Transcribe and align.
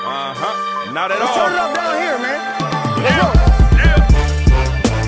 Uh 0.00 0.32
huh. 0.32 0.92
Not 0.96 1.12
at 1.12 1.20
Let's 1.20 1.28
all. 1.28 1.44
turn 1.44 1.52
it 1.52 1.60
up 1.60 1.76
down 1.76 1.94
here, 2.00 2.16
man. 2.24 2.40
Yeah. 3.04 3.28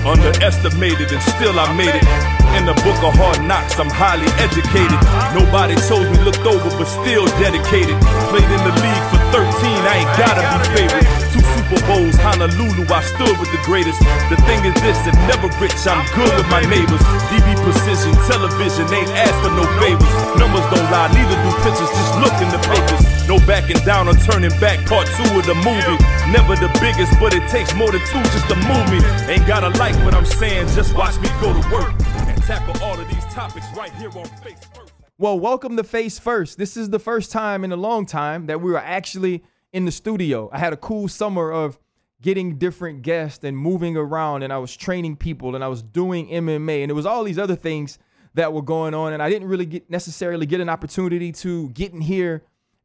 Underestimated 0.05 1.09
and 1.09 1.23
still 1.33 1.57
I 1.57 1.65
made 1.73 1.97
it. 1.97 2.05
In 2.53 2.69
the 2.69 2.77
book 2.85 3.01
of 3.01 3.17
hard 3.17 3.41
knocks, 3.41 3.79
I'm 3.81 3.89
highly 3.89 4.29
educated. 4.37 4.99
Nobody 5.33 5.73
chose 5.89 6.05
me, 6.13 6.21
looked 6.21 6.45
over, 6.45 6.69
but 6.77 6.85
still 6.85 7.25
dedicated. 7.41 7.97
Played 8.29 8.45
in 8.45 8.61
the 8.61 8.75
league 8.85 9.05
for 9.09 9.17
13, 9.33 9.49
I 9.81 10.05
ain't 10.05 10.13
gotta 10.13 10.45
be 10.45 10.61
favorite. 10.77 11.07
Two 11.33 11.41
Super 11.57 11.79
Bowls, 11.89 12.13
Honolulu, 12.21 12.85
I 12.93 13.01
stood 13.01 13.33
with 13.41 13.49
the 13.49 13.63
greatest. 13.65 13.97
The 14.29 14.37
thing 14.45 14.61
is 14.67 14.77
this, 14.85 14.99
that 15.09 15.17
never 15.25 15.49
rich, 15.57 15.73
I'm 15.89 16.05
good 16.13 16.29
with 16.37 16.49
my 16.53 16.61
neighbors. 16.69 17.01
DB 17.33 17.57
precision, 17.65 18.13
television, 18.29 18.85
ain't 18.93 19.09
asked 19.17 19.41
for 19.41 19.49
no 19.57 19.65
favors. 19.81 20.13
Numbers 20.37 20.67
don't 20.69 20.85
lie, 20.93 21.09
neither 21.15 21.39
do 21.41 21.49
pictures, 21.65 21.89
just 21.89 22.13
look 22.21 22.35
in 22.43 22.51
the 22.53 22.61
papers. 22.69 23.12
No 23.25 23.37
backing 23.47 23.77
down 23.85 24.09
or 24.09 24.13
turning 24.15 24.51
back, 24.59 24.85
part 24.85 25.07
two 25.07 25.39
of 25.39 25.45
the 25.45 25.55
movie. 25.55 25.97
Never 26.29 26.57
the 26.57 26.67
biggest, 26.81 27.17
but 27.21 27.33
it 27.33 27.47
takes 27.49 27.73
more 27.73 27.89
than 27.89 28.01
two 28.01 28.21
just 28.21 28.49
to 28.49 28.55
move 28.55 28.91
me. 28.91 28.99
Ain't 29.31 29.47
gotta 29.47 29.69
like 29.79 29.95
what 30.03 30.13
I'm 30.13 30.25
saying, 30.25 30.67
just 30.75 30.93
watch 30.93 31.17
me 31.21 31.29
go 31.39 31.53
to 31.53 31.73
work 31.73 31.93
and 32.27 32.43
tackle 32.43 32.83
all 32.83 32.99
of 32.99 33.07
these 33.07 33.23
topics 33.33 33.65
right 33.77 33.93
here 33.93 34.09
on 34.09 34.25
Face 34.43 34.59
First. 34.75 34.91
Well, 35.17 35.39
welcome 35.39 35.77
to 35.77 35.85
Face 35.85 36.19
First. 36.19 36.57
This 36.57 36.75
is 36.75 36.89
the 36.89 36.99
first 36.99 37.31
time 37.31 37.63
in 37.63 37.71
a 37.71 37.77
long 37.77 38.05
time 38.05 38.47
that 38.47 38.59
we 38.59 38.69
were 38.69 38.77
actually 38.77 39.41
in 39.71 39.85
the 39.85 39.91
studio. 39.91 40.49
I 40.51 40.59
had 40.59 40.73
a 40.73 40.77
cool 40.77 41.07
summer 41.07 41.49
of 41.49 41.79
getting 42.21 42.57
different 42.57 43.03
guests 43.03 43.45
and 43.45 43.57
moving 43.57 43.95
around, 43.95 44.43
and 44.43 44.51
I 44.51 44.57
was 44.57 44.75
training 44.75 45.15
people 45.15 45.55
and 45.55 45.63
I 45.63 45.69
was 45.69 45.81
doing 45.81 46.27
MMA, 46.27 46.81
and 46.81 46.91
it 46.91 46.93
was 46.93 47.05
all 47.05 47.23
these 47.23 47.39
other 47.39 47.55
things 47.55 47.99
that 48.33 48.51
were 48.51 48.61
going 48.61 48.93
on, 48.93 49.13
and 49.13 49.23
I 49.23 49.29
didn't 49.29 49.47
really 49.47 49.65
get 49.65 49.89
necessarily 49.89 50.45
get 50.45 50.59
an 50.59 50.67
opportunity 50.67 51.31
to 51.31 51.69
get 51.69 51.93
in 51.93 52.01
here 52.01 52.43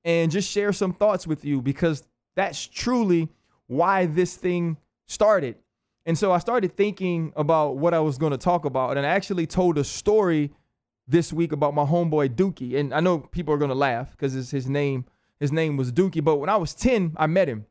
and 0.08 0.30
just 0.30 0.50
share 0.50 0.72
some 0.72 0.94
thoughts 0.94 1.26
with 1.26 1.44
you 1.44 1.60
because 1.60 2.02
that's 2.34 2.66
truly 2.66 3.28
why 3.66 4.06
this 4.06 4.36
thing 4.36 4.78
started. 5.06 5.56
And 6.06 6.16
so 6.16 6.32
I 6.32 6.38
started 6.38 6.74
thinking 6.74 7.30
about 7.36 7.76
what 7.76 7.92
I 7.92 8.00
was 8.00 8.16
going 8.16 8.32
to 8.32 8.38
talk 8.38 8.64
about, 8.64 8.96
and 8.96 9.06
I 9.06 9.10
actually 9.10 9.46
told 9.46 9.76
a 9.76 9.84
story 9.84 10.50
this 11.06 11.30
week 11.30 11.52
about 11.52 11.74
my 11.74 11.84
homeboy 11.84 12.30
Dookie. 12.30 12.78
And 12.78 12.94
I 12.94 13.00
know 13.00 13.18
people 13.18 13.52
are 13.52 13.58
gonna 13.58 13.74
laugh 13.74 14.10
because 14.12 14.32
his 14.32 14.66
name 14.66 15.04
his 15.40 15.52
name 15.52 15.76
was 15.76 15.92
Dookie. 15.92 16.24
But 16.24 16.36
when 16.36 16.48
I 16.48 16.56
was 16.56 16.74
10, 16.74 17.14
I 17.18 17.26
met 17.26 17.46
him. 17.48 17.66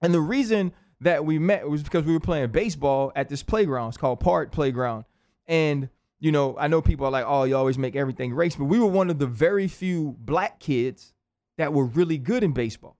And 0.00 0.14
the 0.14 0.20
reason 0.20 0.72
that 1.00 1.24
we 1.24 1.40
met 1.40 1.68
was 1.68 1.82
because 1.82 2.04
we 2.04 2.12
were 2.12 2.20
playing 2.20 2.50
baseball 2.50 3.10
at 3.16 3.28
this 3.28 3.42
playground. 3.42 3.88
It's 3.88 3.96
called 3.96 4.20
Park 4.20 4.52
Playground. 4.52 5.06
And 5.48 5.88
you 6.20 6.30
know, 6.30 6.56
I 6.56 6.68
know 6.68 6.82
people 6.82 7.06
are 7.06 7.12
like, 7.12 7.24
oh, 7.26 7.44
you 7.44 7.56
always 7.56 7.78
make 7.78 7.96
everything 7.96 8.32
race, 8.32 8.54
but 8.54 8.66
we 8.66 8.78
were 8.78 8.86
one 8.86 9.10
of 9.10 9.18
the 9.18 9.26
very 9.26 9.66
few 9.66 10.16
black 10.20 10.60
kids 10.60 11.14
that 11.58 11.72
were 11.72 11.84
really 11.84 12.16
good 12.16 12.42
in 12.42 12.52
baseball. 12.52 12.96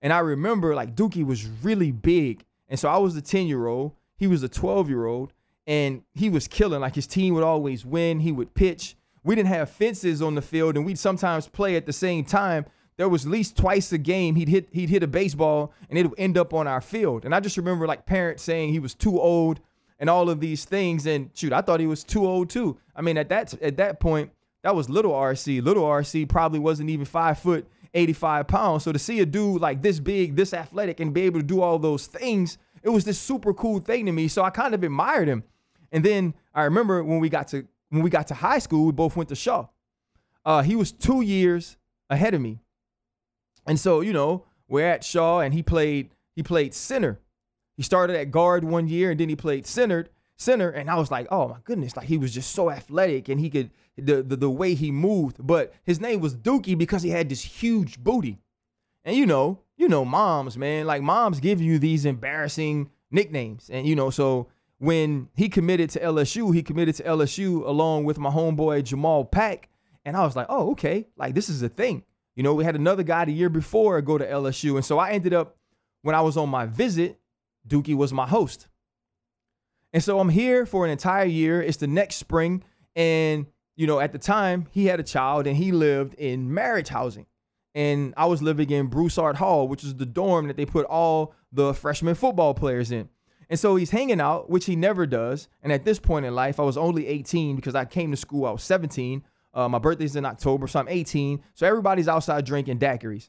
And 0.00 0.12
I 0.12 0.20
remember 0.20 0.74
like 0.74 0.94
Dookie 0.94 1.26
was 1.26 1.46
really 1.46 1.90
big. 1.90 2.44
And 2.68 2.78
so 2.78 2.88
I 2.88 2.98
was 2.98 3.14
the 3.14 3.20
10 3.20 3.46
year 3.46 3.66
old, 3.66 3.92
he 4.16 4.26
was 4.26 4.42
a 4.42 4.48
12 4.48 4.88
year 4.88 5.06
old, 5.06 5.32
and 5.66 6.02
he 6.14 6.30
was 6.30 6.46
killing. 6.46 6.80
Like 6.80 6.94
his 6.94 7.06
team 7.06 7.34
would 7.34 7.44
always 7.44 7.84
win, 7.84 8.20
he 8.20 8.32
would 8.32 8.54
pitch. 8.54 8.96
We 9.24 9.34
didn't 9.34 9.48
have 9.48 9.70
fences 9.70 10.20
on 10.20 10.34
the 10.34 10.42
field, 10.42 10.76
and 10.76 10.84
we'd 10.84 10.98
sometimes 10.98 11.46
play 11.46 11.76
at 11.76 11.86
the 11.86 11.92
same 11.92 12.24
time. 12.24 12.66
There 12.96 13.08
was 13.08 13.24
at 13.24 13.30
least 13.30 13.56
twice 13.56 13.92
a 13.92 13.98
game 13.98 14.34
he'd 14.34 14.48
hit 14.48 14.68
he'd 14.72 14.90
hit 14.90 15.02
a 15.02 15.06
baseball 15.06 15.72
and 15.88 15.98
it 15.98 16.08
would 16.08 16.18
end 16.18 16.36
up 16.36 16.52
on 16.52 16.66
our 16.68 16.80
field. 16.80 17.24
And 17.24 17.34
I 17.34 17.40
just 17.40 17.56
remember 17.56 17.86
like 17.86 18.04
parents 18.04 18.42
saying 18.42 18.72
he 18.72 18.78
was 18.78 18.94
too 18.94 19.18
old 19.18 19.60
and 19.98 20.10
all 20.10 20.28
of 20.28 20.40
these 20.40 20.64
things. 20.66 21.06
And 21.06 21.30
shoot, 21.32 21.52
I 21.52 21.62
thought 21.62 21.80
he 21.80 21.86
was 21.86 22.04
too 22.04 22.26
old 22.26 22.50
too. 22.50 22.78
I 22.94 23.00
mean, 23.00 23.16
at 23.16 23.30
that 23.30 23.54
at 23.62 23.78
that 23.78 23.98
point, 23.98 24.30
that 24.62 24.76
was 24.76 24.88
little 24.88 25.12
RC. 25.12 25.62
Little 25.62 25.84
RC 25.84 26.28
probably 26.28 26.58
wasn't 26.58 26.90
even 26.90 27.04
five 27.04 27.38
foot, 27.38 27.66
85 27.94 28.48
pounds. 28.48 28.84
So 28.84 28.92
to 28.92 28.98
see 28.98 29.20
a 29.20 29.26
dude 29.26 29.60
like 29.60 29.82
this 29.82 30.00
big, 30.00 30.36
this 30.36 30.54
athletic, 30.54 31.00
and 31.00 31.12
be 31.12 31.22
able 31.22 31.40
to 31.40 31.46
do 31.46 31.60
all 31.60 31.78
those 31.78 32.06
things, 32.06 32.58
it 32.82 32.88
was 32.88 33.04
this 33.04 33.18
super 33.18 33.52
cool 33.54 33.80
thing 33.80 34.06
to 34.06 34.12
me. 34.12 34.28
So 34.28 34.42
I 34.42 34.50
kind 34.50 34.74
of 34.74 34.82
admired 34.82 35.28
him. 35.28 35.44
And 35.90 36.04
then 36.04 36.34
I 36.54 36.64
remember 36.64 37.04
when 37.04 37.20
we 37.20 37.28
got 37.28 37.48
to 37.48 37.66
when 37.90 38.02
we 38.02 38.08
got 38.08 38.28
to 38.28 38.34
high 38.34 38.58
school, 38.58 38.86
we 38.86 38.92
both 38.92 39.16
went 39.16 39.28
to 39.28 39.34
Shaw. 39.34 39.66
Uh, 40.44 40.62
he 40.62 40.74
was 40.74 40.92
two 40.92 41.20
years 41.20 41.76
ahead 42.08 42.32
of 42.32 42.40
me. 42.40 42.58
And 43.66 43.78
so, 43.78 44.00
you 44.00 44.12
know, 44.12 44.46
we're 44.66 44.88
at 44.88 45.04
Shaw 45.04 45.40
and 45.40 45.52
he 45.52 45.62
played 45.62 46.10
he 46.34 46.42
played 46.42 46.74
center. 46.74 47.20
He 47.76 47.82
started 47.82 48.16
at 48.16 48.30
guard 48.30 48.64
one 48.64 48.88
year 48.88 49.10
and 49.10 49.20
then 49.20 49.28
he 49.28 49.36
played 49.36 49.66
center, 49.66 50.08
center 50.42 50.70
and 50.70 50.90
I 50.90 50.96
was 50.96 51.10
like, 51.10 51.26
"Oh 51.30 51.48
my 51.48 51.58
goodness, 51.64 51.96
like 51.96 52.06
he 52.06 52.18
was 52.18 52.32
just 52.34 52.52
so 52.52 52.70
athletic 52.70 53.28
and 53.28 53.40
he 53.40 53.50
could 53.50 53.70
the 53.96 54.22
the, 54.22 54.36
the 54.36 54.50
way 54.50 54.74
he 54.74 54.90
moved, 54.90 55.36
but 55.40 55.72
his 55.84 56.00
name 56.00 56.20
was 56.20 56.34
Dookie 56.34 56.76
because 56.76 57.02
he 57.02 57.10
had 57.10 57.28
this 57.28 57.42
huge 57.42 57.98
booty." 57.98 58.38
And 59.04 59.16
you 59.16 59.26
know, 59.26 59.60
you 59.76 59.88
know 59.88 60.04
moms, 60.04 60.56
man, 60.56 60.86
like 60.86 61.02
moms 61.02 61.40
give 61.40 61.60
you 61.60 61.78
these 61.78 62.04
embarrassing 62.04 62.90
nicknames. 63.10 63.70
And 63.70 63.86
you 63.86 63.96
know, 63.96 64.10
so 64.10 64.48
when 64.78 65.28
he 65.36 65.48
committed 65.48 65.90
to 65.90 66.00
LSU, 66.00 66.54
he 66.54 66.62
committed 66.62 66.96
to 66.96 67.02
LSU 67.04 67.66
along 67.66 68.04
with 68.04 68.18
my 68.18 68.30
homeboy 68.30 68.84
Jamal 68.84 69.24
Pack, 69.24 69.68
and 70.04 70.16
I 70.16 70.24
was 70.24 70.36
like, 70.36 70.46
"Oh, 70.48 70.72
okay. 70.72 71.06
Like 71.16 71.34
this 71.34 71.48
is 71.48 71.62
a 71.62 71.68
thing." 71.68 72.04
You 72.34 72.42
know, 72.42 72.54
we 72.54 72.64
had 72.64 72.76
another 72.76 73.02
guy 73.02 73.24
the 73.24 73.32
year 73.32 73.50
before 73.50 74.00
go 74.00 74.16
to 74.16 74.26
LSU. 74.26 74.76
And 74.76 74.84
so 74.84 74.98
I 74.98 75.10
ended 75.10 75.34
up, 75.34 75.56
when 76.02 76.14
I 76.14 76.22
was 76.22 76.36
on 76.36 76.48
my 76.48 76.66
visit, 76.66 77.18
Dookie 77.68 77.94
was 77.94 78.12
my 78.12 78.26
host. 78.26 78.68
And 79.92 80.02
so 80.02 80.18
I'm 80.18 80.28
here 80.28 80.64
for 80.64 80.84
an 80.84 80.90
entire 80.90 81.26
year. 81.26 81.62
It's 81.62 81.76
the 81.76 81.86
next 81.86 82.16
spring. 82.16 82.64
And, 82.96 83.46
you 83.76 83.86
know, 83.86 84.00
at 84.00 84.12
the 84.12 84.18
time, 84.18 84.66
he 84.70 84.86
had 84.86 85.00
a 85.00 85.02
child 85.04 85.46
and 85.46 85.56
he 85.56 85.72
lived 85.72 86.14
in 86.14 86.52
marriage 86.52 86.88
housing. 86.88 87.26
And 87.74 88.12
I 88.16 88.26
was 88.26 88.42
living 88.42 88.70
in 88.70 88.86
Broussard 88.86 89.36
Hall, 89.36 89.66
which 89.68 89.84
is 89.84 89.94
the 89.94 90.06
dorm 90.06 90.48
that 90.48 90.56
they 90.56 90.66
put 90.66 90.86
all 90.86 91.34
the 91.52 91.72
freshman 91.72 92.14
football 92.14 92.54
players 92.54 92.90
in. 92.90 93.08
And 93.48 93.58
so 93.58 93.76
he's 93.76 93.90
hanging 93.90 94.20
out, 94.20 94.48
which 94.48 94.64
he 94.64 94.76
never 94.76 95.06
does. 95.06 95.48
And 95.62 95.72
at 95.72 95.84
this 95.84 95.98
point 95.98 96.24
in 96.24 96.34
life, 96.34 96.58
I 96.58 96.62
was 96.62 96.76
only 96.78 97.06
18 97.06 97.56
because 97.56 97.74
I 97.74 97.84
came 97.84 98.10
to 98.10 98.16
school, 98.16 98.46
I 98.46 98.50
was 98.50 98.62
17. 98.62 99.22
Uh, 99.54 99.68
my 99.68 99.78
birthday's 99.78 100.16
in 100.16 100.24
October, 100.24 100.66
so 100.66 100.80
I'm 100.80 100.88
18. 100.88 101.42
So 101.54 101.66
everybody's 101.66 102.08
outside 102.08 102.46
drinking 102.46 102.78
daiquiris. 102.78 103.28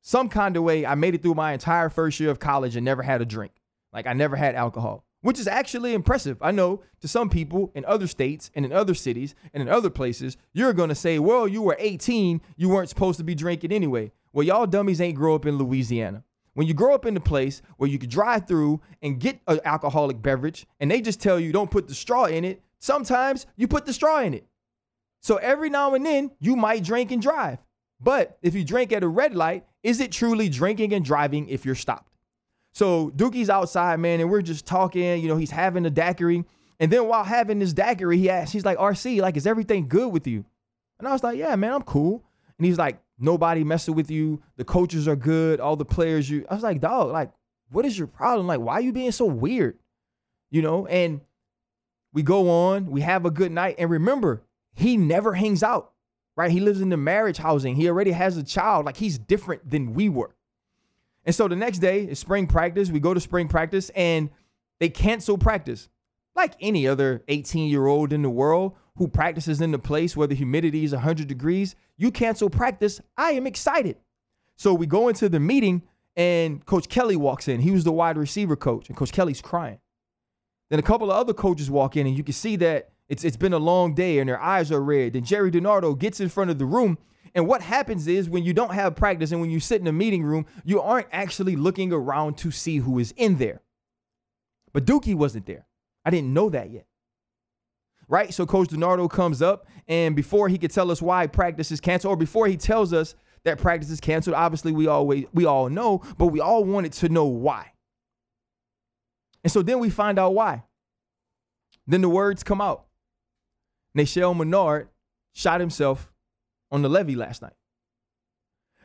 Some 0.00 0.28
kind 0.28 0.56
of 0.56 0.62
way, 0.62 0.84
I 0.86 0.94
made 0.94 1.14
it 1.14 1.22
through 1.22 1.34
my 1.34 1.52
entire 1.52 1.88
first 1.88 2.18
year 2.18 2.30
of 2.30 2.40
college 2.40 2.76
and 2.76 2.84
never 2.84 3.02
had 3.02 3.20
a 3.20 3.24
drink. 3.24 3.52
Like 3.92 4.06
I 4.06 4.12
never 4.12 4.36
had 4.36 4.54
alcohol, 4.54 5.04
which 5.22 5.38
is 5.38 5.48
actually 5.48 5.94
impressive. 5.94 6.38
I 6.40 6.50
know 6.50 6.82
to 7.00 7.08
some 7.08 7.28
people 7.28 7.72
in 7.74 7.84
other 7.84 8.06
states 8.06 8.50
and 8.54 8.64
in 8.64 8.72
other 8.72 8.94
cities 8.94 9.34
and 9.52 9.62
in 9.62 9.68
other 9.68 9.90
places, 9.90 10.36
you're 10.52 10.72
going 10.72 10.88
to 10.90 10.94
say, 10.94 11.18
well, 11.18 11.48
you 11.48 11.62
were 11.62 11.76
18, 11.78 12.40
you 12.56 12.68
weren't 12.68 12.88
supposed 12.88 13.18
to 13.18 13.24
be 13.24 13.34
drinking 13.34 13.72
anyway. 13.72 14.12
Well, 14.32 14.46
y'all 14.46 14.66
dummies 14.66 15.00
ain't 15.00 15.16
grow 15.16 15.34
up 15.34 15.46
in 15.46 15.58
Louisiana. 15.58 16.24
When 16.54 16.66
you 16.66 16.74
grow 16.74 16.94
up 16.94 17.06
in 17.06 17.16
a 17.16 17.20
place 17.20 17.62
where 17.76 17.88
you 17.88 17.98
could 17.98 18.10
drive 18.10 18.48
through 18.48 18.80
and 19.02 19.20
get 19.20 19.40
an 19.46 19.60
alcoholic 19.64 20.20
beverage 20.20 20.66
and 20.80 20.90
they 20.90 21.00
just 21.00 21.20
tell 21.20 21.38
you 21.38 21.52
don't 21.52 21.70
put 21.70 21.88
the 21.88 21.94
straw 21.94 22.24
in 22.24 22.44
it, 22.44 22.62
sometimes 22.78 23.46
you 23.56 23.68
put 23.68 23.86
the 23.86 23.92
straw 23.92 24.20
in 24.20 24.34
it. 24.34 24.44
So 25.20 25.36
every 25.36 25.70
now 25.70 25.94
and 25.94 26.04
then 26.04 26.30
you 26.40 26.56
might 26.56 26.84
drink 26.84 27.10
and 27.10 27.22
drive. 27.22 27.58
But 28.00 28.38
if 28.42 28.54
you 28.54 28.64
drink 28.64 28.92
at 28.92 29.02
a 29.02 29.08
red 29.08 29.34
light, 29.34 29.66
is 29.82 30.00
it 30.00 30.12
truly 30.12 30.48
drinking 30.48 30.92
and 30.92 31.04
driving 31.04 31.48
if 31.48 31.64
you're 31.64 31.74
stopped? 31.74 32.12
So 32.78 33.10
Dookie's 33.10 33.50
outside, 33.50 33.98
man, 33.98 34.20
and 34.20 34.30
we're 34.30 34.40
just 34.40 34.64
talking. 34.64 35.20
You 35.20 35.26
know, 35.26 35.36
he's 35.36 35.50
having 35.50 35.84
a 35.84 35.90
daiquiri. 35.90 36.44
And 36.78 36.92
then 36.92 37.08
while 37.08 37.24
having 37.24 37.58
this 37.58 37.72
daiquiri, 37.72 38.18
he 38.18 38.30
asks, 38.30 38.52
he's 38.52 38.64
like, 38.64 38.78
RC, 38.78 39.20
like, 39.20 39.36
is 39.36 39.48
everything 39.48 39.88
good 39.88 40.12
with 40.12 40.28
you? 40.28 40.44
And 41.00 41.08
I 41.08 41.12
was 41.12 41.24
like, 41.24 41.38
yeah, 41.38 41.56
man, 41.56 41.72
I'm 41.72 41.82
cool. 41.82 42.22
And 42.56 42.64
he's 42.64 42.78
like, 42.78 43.00
nobody 43.18 43.64
messing 43.64 43.96
with 43.96 44.12
you. 44.12 44.40
The 44.58 44.64
coaches 44.64 45.08
are 45.08 45.16
good. 45.16 45.58
All 45.58 45.74
the 45.74 45.84
players, 45.84 46.30
you. 46.30 46.46
I 46.48 46.54
was 46.54 46.62
like, 46.62 46.80
dog, 46.80 47.10
like, 47.10 47.32
what 47.72 47.84
is 47.84 47.98
your 47.98 48.06
problem? 48.06 48.46
Like, 48.46 48.60
why 48.60 48.74
are 48.74 48.80
you 48.80 48.92
being 48.92 49.10
so 49.10 49.26
weird? 49.26 49.76
You 50.52 50.62
know, 50.62 50.86
and 50.86 51.20
we 52.12 52.22
go 52.22 52.48
on, 52.48 52.86
we 52.92 53.00
have 53.00 53.26
a 53.26 53.30
good 53.32 53.50
night. 53.50 53.74
And 53.78 53.90
remember, 53.90 54.44
he 54.76 54.96
never 54.96 55.32
hangs 55.32 55.64
out, 55.64 55.94
right? 56.36 56.52
He 56.52 56.60
lives 56.60 56.80
in 56.80 56.90
the 56.90 56.96
marriage 56.96 57.38
housing. 57.38 57.74
He 57.74 57.88
already 57.88 58.12
has 58.12 58.36
a 58.36 58.44
child. 58.44 58.86
Like 58.86 58.98
he's 58.98 59.18
different 59.18 59.68
than 59.68 59.94
we 59.94 60.08
were. 60.08 60.36
And 61.28 61.34
so 61.34 61.46
the 61.46 61.56
next 61.56 61.80
day 61.80 62.04
is 62.04 62.18
spring 62.18 62.46
practice. 62.46 62.90
We 62.90 63.00
go 63.00 63.12
to 63.12 63.20
spring 63.20 63.48
practice 63.48 63.90
and 63.90 64.30
they 64.80 64.88
cancel 64.88 65.36
practice. 65.36 65.90
Like 66.34 66.54
any 66.58 66.88
other 66.88 67.22
18 67.28 67.68
year 67.68 67.86
old 67.86 68.14
in 68.14 68.22
the 68.22 68.30
world 68.30 68.76
who 68.96 69.08
practices 69.08 69.60
in 69.60 69.70
the 69.70 69.78
place 69.78 70.16
where 70.16 70.26
the 70.26 70.34
humidity 70.34 70.84
is 70.84 70.92
100 70.92 71.28
degrees, 71.28 71.76
you 71.98 72.10
cancel 72.10 72.48
practice. 72.48 73.02
I 73.18 73.32
am 73.32 73.46
excited. 73.46 73.98
So 74.56 74.72
we 74.72 74.86
go 74.86 75.08
into 75.08 75.28
the 75.28 75.38
meeting 75.38 75.82
and 76.16 76.64
Coach 76.64 76.88
Kelly 76.88 77.14
walks 77.14 77.46
in. 77.46 77.60
He 77.60 77.72
was 77.72 77.84
the 77.84 77.92
wide 77.92 78.16
receiver 78.16 78.56
coach, 78.56 78.88
and 78.88 78.96
Coach 78.96 79.12
Kelly's 79.12 79.42
crying. 79.42 79.80
Then 80.70 80.78
a 80.78 80.82
couple 80.82 81.10
of 81.10 81.18
other 81.18 81.34
coaches 81.34 81.70
walk 81.70 81.94
in, 81.98 82.06
and 82.06 82.16
you 82.16 82.24
can 82.24 82.32
see 82.32 82.56
that 82.56 82.88
it's 83.10 83.22
it's 83.22 83.36
been 83.36 83.52
a 83.52 83.58
long 83.58 83.94
day 83.94 84.18
and 84.18 84.30
their 84.30 84.40
eyes 84.40 84.72
are 84.72 84.82
red. 84.82 85.12
Then 85.12 85.24
Jerry 85.24 85.50
DiNardo 85.50 85.98
gets 85.98 86.20
in 86.20 86.30
front 86.30 86.48
of 86.50 86.58
the 86.58 86.64
room. 86.64 86.96
And 87.38 87.46
what 87.46 87.62
happens 87.62 88.08
is 88.08 88.28
when 88.28 88.42
you 88.42 88.52
don't 88.52 88.74
have 88.74 88.96
practice 88.96 89.30
and 89.30 89.40
when 89.40 89.48
you 89.48 89.60
sit 89.60 89.80
in 89.80 89.86
a 89.86 89.92
meeting 89.92 90.24
room, 90.24 90.44
you 90.64 90.80
aren't 90.80 91.06
actually 91.12 91.54
looking 91.54 91.92
around 91.92 92.36
to 92.38 92.50
see 92.50 92.78
who 92.78 92.98
is 92.98 93.14
in 93.16 93.38
there. 93.38 93.62
But 94.72 94.84
Dookie 94.84 95.14
wasn't 95.14 95.46
there. 95.46 95.64
I 96.04 96.10
didn't 96.10 96.34
know 96.34 96.50
that 96.50 96.72
yet. 96.72 96.86
Right? 98.08 98.34
So 98.34 98.44
Coach 98.44 98.70
DiNardo 98.70 99.08
comes 99.08 99.40
up, 99.40 99.68
and 99.86 100.16
before 100.16 100.48
he 100.48 100.58
could 100.58 100.72
tell 100.72 100.90
us 100.90 101.00
why 101.00 101.28
practice 101.28 101.70
is 101.70 101.80
canceled, 101.80 102.12
or 102.12 102.16
before 102.16 102.48
he 102.48 102.56
tells 102.56 102.92
us 102.92 103.14
that 103.44 103.58
practice 103.58 103.90
is 103.90 104.00
canceled. 104.00 104.34
Obviously, 104.34 104.72
we 104.72 104.88
always 104.88 105.26
we 105.32 105.44
all 105.44 105.68
know, 105.68 106.02
but 106.18 106.26
we 106.26 106.40
all 106.40 106.64
wanted 106.64 106.92
to 106.94 107.08
know 107.08 107.26
why. 107.26 107.70
And 109.44 109.52
so 109.52 109.62
then 109.62 109.78
we 109.78 109.90
find 109.90 110.18
out 110.18 110.34
why. 110.34 110.64
Then 111.86 112.00
the 112.00 112.08
words 112.08 112.42
come 112.42 112.60
out. 112.60 112.86
Nashel 113.96 114.36
Menard 114.36 114.88
shot 115.34 115.60
himself 115.60 116.10
on 116.70 116.82
the 116.82 116.88
levee 116.88 117.16
last 117.16 117.42
night. 117.42 117.54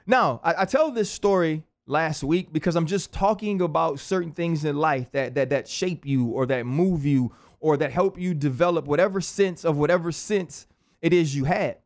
Now, 0.06 0.41
I, 0.44 0.62
I, 0.62 0.65
tell 0.65 0.91
this 0.91 1.09
story 1.09 1.63
last 1.85 2.24
week 2.24 2.51
because 2.51 2.75
I'm 2.75 2.85
just 2.85 3.13
talking 3.13 3.62
about 3.62 4.00
certain 4.00 4.31
things 4.31 4.65
in 4.65 4.75
life 4.75 5.12
that 5.12 5.35
that 5.35 5.50
that 5.50 5.68
shape 5.68 6.06
you 6.06 6.27
or 6.27 6.45
that 6.47 6.65
move 6.65 7.06
you 7.06 7.33
or 7.59 7.77
that 7.77 7.91
help 7.91 8.19
you 8.19 8.33
develop 8.33 8.85
whatever 8.85 9.21
sense 9.21 9.63
of 9.63 9.77
whatever 9.77 10.12
sense 10.12 10.68
it 11.01 11.13
is 11.13 11.35
you 11.35 11.45
had. 11.45 11.77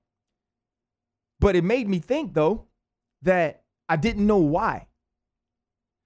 But 1.40 1.56
it 1.56 1.64
made 1.64 1.88
me 1.88 2.00
think 2.00 2.34
though 2.34 2.66
that 3.22 3.64
I 3.88 3.96
didn't 3.96 4.26
know 4.26 4.38
why. 4.38 4.88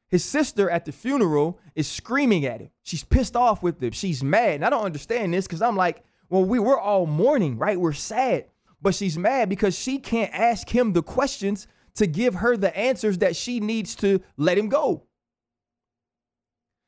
His 0.09 0.25
sister 0.25 0.69
at 0.69 0.83
the 0.83 0.91
funeral 0.91 1.57
is 1.73 1.89
screaming 1.89 2.45
at 2.45 2.59
him. 2.59 2.69
She's 2.83 3.03
pissed 3.03 3.37
off 3.37 3.63
with 3.63 3.81
him. 3.81 3.91
She's 3.91 4.21
mad. 4.21 4.55
And 4.55 4.65
I 4.65 4.69
don't 4.69 4.83
understand 4.83 5.33
this 5.33 5.47
because 5.47 5.61
I'm 5.61 5.77
like, 5.77 6.03
well, 6.29 6.43
we 6.43 6.59
were 6.59 6.77
all 6.77 7.05
mourning, 7.05 7.57
right? 7.57 7.79
We're 7.79 7.93
sad. 7.93 8.45
But 8.81 8.95
she's 8.95 9.17
mad 9.17 9.49
because 9.49 9.77
she 9.77 9.99
can't 9.99 10.33
ask 10.33 10.67
him 10.69 10.93
the 10.93 11.03
questions 11.03 11.67
to 11.95 12.07
give 12.07 12.35
her 12.35 12.57
the 12.57 12.75
answers 12.77 13.19
that 13.19 13.35
she 13.35 13.59
needs 13.59 13.95
to 13.95 14.21
let 14.37 14.57
him 14.57 14.69
go. 14.69 15.03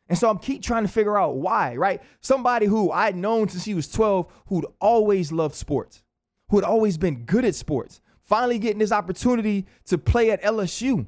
And 0.10 0.18
so 0.18 0.30
I'm 0.30 0.40
keep 0.40 0.62
trying 0.62 0.84
to 0.84 0.92
figure 0.92 1.18
out 1.18 1.38
why, 1.38 1.76
right? 1.76 2.02
Somebody 2.20 2.66
who 2.66 2.92
I'd 2.92 3.16
known 3.16 3.48
since 3.48 3.66
he 3.66 3.74
was 3.74 3.90
12, 3.90 4.32
who'd 4.48 4.66
always 4.82 5.32
loved 5.32 5.56
sports, 5.56 6.04
who 6.50 6.58
had 6.58 6.66
always 6.66 6.98
been 6.98 7.26
good 7.26 7.46
at 7.46 7.56
sports, 7.56 8.02
finally 8.22 8.60
getting 8.60 8.80
this 8.80 8.92
opportunity 8.92 9.66
to 9.86 9.98
play 9.98 10.32
at 10.32 10.42
LSU. 10.42 11.08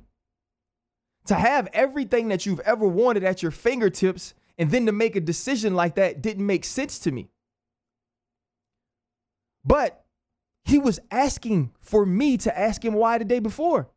To 1.28 1.36
have 1.36 1.68
everything 1.74 2.28
that 2.28 2.46
you've 2.46 2.60
ever 2.60 2.88
wanted 2.88 3.24
at 3.24 3.42
your 3.42 3.52
fingertips 3.52 4.36
and 4.58 4.70
then 4.70 4.86
to 4.86 4.92
make 4.92 5.16
a 5.16 5.22
decision 5.22 5.74
like 5.74 5.96
that 5.96 6.22
didn't 6.22 6.46
make 6.46 6.64
sense 6.64 7.00
to 7.00 7.12
me. 7.12 7.30
But 9.66 10.05
he 10.66 10.80
was 10.80 11.00
asking 11.12 11.72
for 11.80 12.06
me 12.06 12.38
to 12.38 12.60
ask 12.60 12.84
him 12.84 12.96
why 12.96 13.20
the 13.20 13.26
day 13.26 13.40
before. 13.40 13.88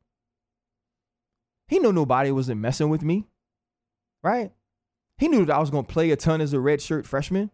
He 1.66 1.78
knew 1.78 1.92
nobody 1.92 2.30
wasn't 2.30 2.60
messing 2.60 2.90
with 2.90 3.02
me, 3.02 3.26
right? 4.22 4.52
He 5.16 5.28
knew 5.28 5.46
that 5.46 5.56
I 5.56 5.60
was 5.60 5.70
going 5.70 5.84
to 5.84 5.92
play 5.92 6.10
a 6.10 6.16
ton 6.16 6.40
as 6.40 6.52
a 6.52 6.58
redshirt 6.58 7.06
freshman. 7.06 7.50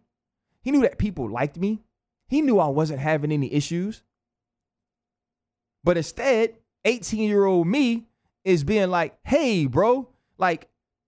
He 0.61 0.71
knew 0.71 0.81
that 0.81 0.97
people 0.97 1.29
liked 1.29 1.57
me. 1.57 1.81
He 2.27 2.41
knew 2.41 2.59
I 2.59 2.67
wasn't 2.67 2.99
having 2.99 3.31
any 3.31 3.51
issues. 3.53 4.03
But 5.83 5.97
instead, 5.97 6.55
18 6.83 7.29
year 7.29 7.45
old 7.45 7.67
me 7.67 8.07
is 8.43 8.63
being 8.63 8.89
like, 8.89 9.17
hey, 9.23 9.65
bro, 9.65 10.09
like, 10.37 10.67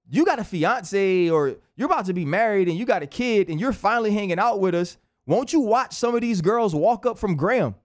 you 0.09 0.23
got 0.23 0.39
a 0.39 0.43
fiance 0.45 1.29
or 1.29 1.57
you're 1.75 1.87
about 1.87 2.05
to 2.05 2.13
be 2.13 2.23
married 2.23 2.69
and 2.69 2.77
you 2.77 2.85
got 2.85 3.03
a 3.03 3.07
kid 3.07 3.49
and 3.49 3.59
you're 3.59 3.73
finally 3.73 4.11
hanging 4.11 4.39
out 4.39 4.61
with 4.61 4.75
us. 4.75 4.97
Won't 5.25 5.51
you 5.51 5.59
watch 5.59 5.93
some 5.93 6.15
of 6.15 6.21
these 6.21 6.39
girls 6.41 6.73
walk 6.73 7.05
up 7.05 7.17
from 7.17 7.35
Graham? 7.35 7.75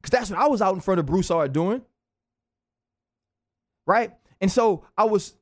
Because 0.00 0.18
that's 0.18 0.30
what 0.30 0.38
I 0.38 0.46
was 0.46 0.62
out 0.62 0.74
in 0.74 0.80
front 0.80 1.00
of 1.00 1.06
Bruce 1.06 1.28
Broussard 1.28 1.52
doing. 1.52 1.82
Right? 3.86 4.12
And 4.40 4.50
so 4.50 4.84
I 4.96 5.04
was, 5.04 5.34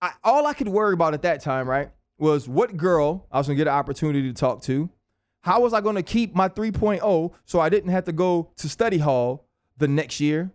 I, 0.00 0.12
all 0.24 0.46
I 0.46 0.54
could 0.54 0.68
worry 0.68 0.94
about 0.94 1.14
at 1.14 1.22
that 1.22 1.40
time, 1.40 1.68
right, 1.68 1.90
was 2.18 2.48
what 2.48 2.76
girl 2.76 3.26
I 3.30 3.38
was 3.38 3.46
going 3.46 3.56
to 3.56 3.64
get 3.64 3.68
an 3.68 3.74
opportunity 3.74 4.28
to 4.28 4.34
talk 4.34 4.62
to. 4.62 4.88
How 5.42 5.60
was 5.60 5.72
I 5.72 5.80
going 5.80 5.96
to 5.96 6.02
keep 6.02 6.34
my 6.34 6.48
3.0 6.48 7.32
so 7.44 7.60
I 7.60 7.68
didn't 7.68 7.90
have 7.90 8.04
to 8.04 8.12
go 8.12 8.50
to 8.56 8.68
study 8.68 8.98
hall 8.98 9.46
the 9.76 9.88
next 9.88 10.20
year? 10.20 10.50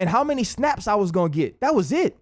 And 0.00 0.10
how 0.10 0.24
many 0.24 0.44
snaps 0.44 0.88
I 0.88 0.96
was 0.96 1.12
going 1.12 1.32
to 1.32 1.38
get. 1.38 1.60
That 1.60 1.74
was 1.74 1.92
it. 1.92 2.18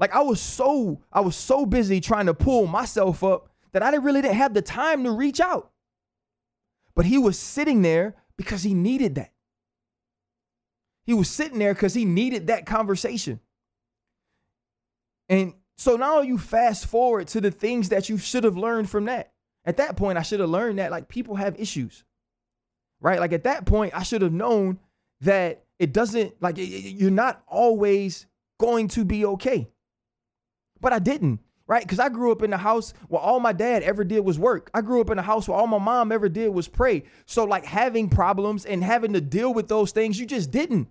Like 0.00 0.14
I 0.14 0.22
was 0.22 0.40
so 0.40 1.02
I 1.12 1.20
was 1.20 1.36
so 1.36 1.66
busy 1.66 2.00
trying 2.00 2.26
to 2.26 2.34
pull 2.34 2.66
myself 2.66 3.22
up 3.22 3.50
that 3.72 3.82
I 3.82 3.90
didn't 3.90 4.04
really 4.04 4.22
didn't 4.22 4.38
have 4.38 4.54
the 4.54 4.62
time 4.62 5.04
to 5.04 5.10
reach 5.10 5.40
out. 5.40 5.70
But 6.94 7.04
he 7.04 7.18
was 7.18 7.38
sitting 7.38 7.82
there 7.82 8.16
because 8.36 8.62
he 8.62 8.72
needed 8.72 9.16
that. 9.16 9.30
He 11.10 11.14
was 11.14 11.28
sitting 11.28 11.58
there 11.58 11.74
because 11.74 11.92
he 11.92 12.04
needed 12.04 12.46
that 12.46 12.66
conversation. 12.66 13.40
And 15.28 15.54
so 15.76 15.96
now 15.96 16.20
you 16.20 16.38
fast 16.38 16.86
forward 16.86 17.26
to 17.28 17.40
the 17.40 17.50
things 17.50 17.88
that 17.88 18.08
you 18.08 18.16
should 18.16 18.44
have 18.44 18.56
learned 18.56 18.88
from 18.88 19.06
that. 19.06 19.32
At 19.64 19.78
that 19.78 19.96
point, 19.96 20.18
I 20.18 20.22
should 20.22 20.38
have 20.38 20.50
learned 20.50 20.78
that 20.78 20.92
like 20.92 21.08
people 21.08 21.34
have 21.34 21.58
issues, 21.58 22.04
right? 23.00 23.18
Like 23.18 23.32
at 23.32 23.42
that 23.42 23.66
point, 23.66 23.92
I 23.92 24.04
should 24.04 24.22
have 24.22 24.32
known 24.32 24.78
that 25.22 25.64
it 25.80 25.92
doesn't, 25.92 26.40
like, 26.40 26.54
you're 26.58 27.10
not 27.10 27.42
always 27.48 28.26
going 28.60 28.86
to 28.86 29.04
be 29.04 29.24
okay. 29.24 29.68
But 30.80 30.92
I 30.92 31.00
didn't, 31.00 31.40
right? 31.66 31.82
Because 31.82 31.98
I 31.98 32.08
grew 32.08 32.30
up 32.30 32.44
in 32.44 32.52
a 32.52 32.56
house 32.56 32.94
where 33.08 33.20
all 33.20 33.40
my 33.40 33.52
dad 33.52 33.82
ever 33.82 34.04
did 34.04 34.20
was 34.20 34.38
work. 34.38 34.70
I 34.72 34.80
grew 34.80 35.00
up 35.00 35.10
in 35.10 35.18
a 35.18 35.22
house 35.22 35.48
where 35.48 35.58
all 35.58 35.66
my 35.66 35.78
mom 35.78 36.12
ever 36.12 36.28
did 36.28 36.50
was 36.50 36.68
pray. 36.68 37.02
So, 37.26 37.42
like, 37.42 37.64
having 37.64 38.08
problems 38.08 38.64
and 38.64 38.84
having 38.84 39.12
to 39.14 39.20
deal 39.20 39.52
with 39.52 39.66
those 39.66 39.90
things, 39.90 40.20
you 40.20 40.24
just 40.24 40.52
didn't 40.52 40.86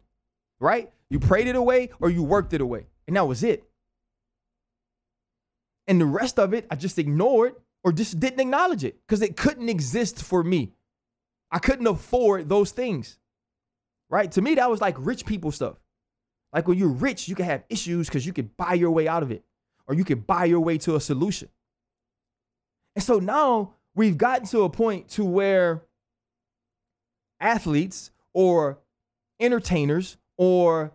right? 0.59 0.91
You 1.09 1.19
prayed 1.19 1.47
it 1.47 1.55
away 1.55 1.89
or 1.99 2.09
you 2.09 2.23
worked 2.23 2.53
it 2.53 2.61
away. 2.61 2.87
And 3.07 3.15
that 3.15 3.27
was 3.27 3.43
it. 3.43 3.63
And 5.87 5.99
the 5.99 6.05
rest 6.05 6.37
of 6.37 6.53
it, 6.53 6.67
I 6.69 6.75
just 6.75 6.99
ignored 6.99 7.55
or 7.83 7.91
just 7.91 8.19
didn't 8.19 8.39
acknowledge 8.39 8.83
it 8.83 8.99
because 9.07 9.21
it 9.21 9.35
couldn't 9.35 9.69
exist 9.69 10.21
for 10.21 10.43
me. 10.43 10.73
I 11.51 11.57
couldn't 11.57 11.87
afford 11.87 12.47
those 12.47 12.71
things, 12.71 13.17
right? 14.09 14.31
To 14.33 14.41
me, 14.41 14.55
that 14.55 14.69
was 14.69 14.81
like 14.81 14.95
rich 14.99 15.25
people 15.25 15.51
stuff. 15.51 15.77
Like 16.53 16.67
when 16.67 16.77
you're 16.77 16.89
rich, 16.89 17.27
you 17.27 17.35
can 17.35 17.45
have 17.45 17.63
issues 17.69 18.07
because 18.07 18.25
you 18.25 18.33
can 18.33 18.51
buy 18.55 18.73
your 18.73 18.91
way 18.91 19.07
out 19.07 19.23
of 19.23 19.31
it 19.31 19.43
or 19.87 19.95
you 19.95 20.03
can 20.03 20.19
buy 20.19 20.45
your 20.45 20.59
way 20.59 20.77
to 20.79 20.95
a 20.95 21.01
solution. 21.01 21.49
And 22.95 23.03
so 23.03 23.17
now 23.17 23.73
we've 23.95 24.17
gotten 24.17 24.45
to 24.47 24.63
a 24.63 24.69
point 24.69 25.09
to 25.09 25.25
where 25.25 25.83
athletes 27.39 28.11
or 28.33 28.77
entertainers 29.39 30.17
or 30.39 30.93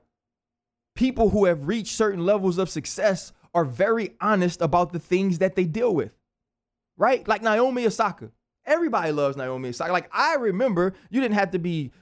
people 0.96 1.28
who 1.28 1.44
have 1.44 1.68
reached 1.68 1.94
certain 1.94 2.24
levels 2.24 2.56
of 2.56 2.70
success 2.70 3.32
are 3.52 3.64
very 3.64 4.16
honest 4.20 4.62
about 4.62 4.92
the 4.92 4.98
things 4.98 5.38
that 5.38 5.54
they 5.54 5.64
deal 5.64 5.94
with, 5.94 6.12
right? 6.96 7.28
Like 7.28 7.42
Naomi 7.42 7.86
Osaka. 7.86 8.30
Everybody 8.64 9.12
loves 9.12 9.36
Naomi 9.36 9.68
Osaka. 9.68 9.92
Like 9.92 10.08
I 10.12 10.36
remember, 10.36 10.94
you 11.10 11.20
didn't 11.20 11.34
have 11.34 11.50
to 11.50 11.58
be 11.58 11.92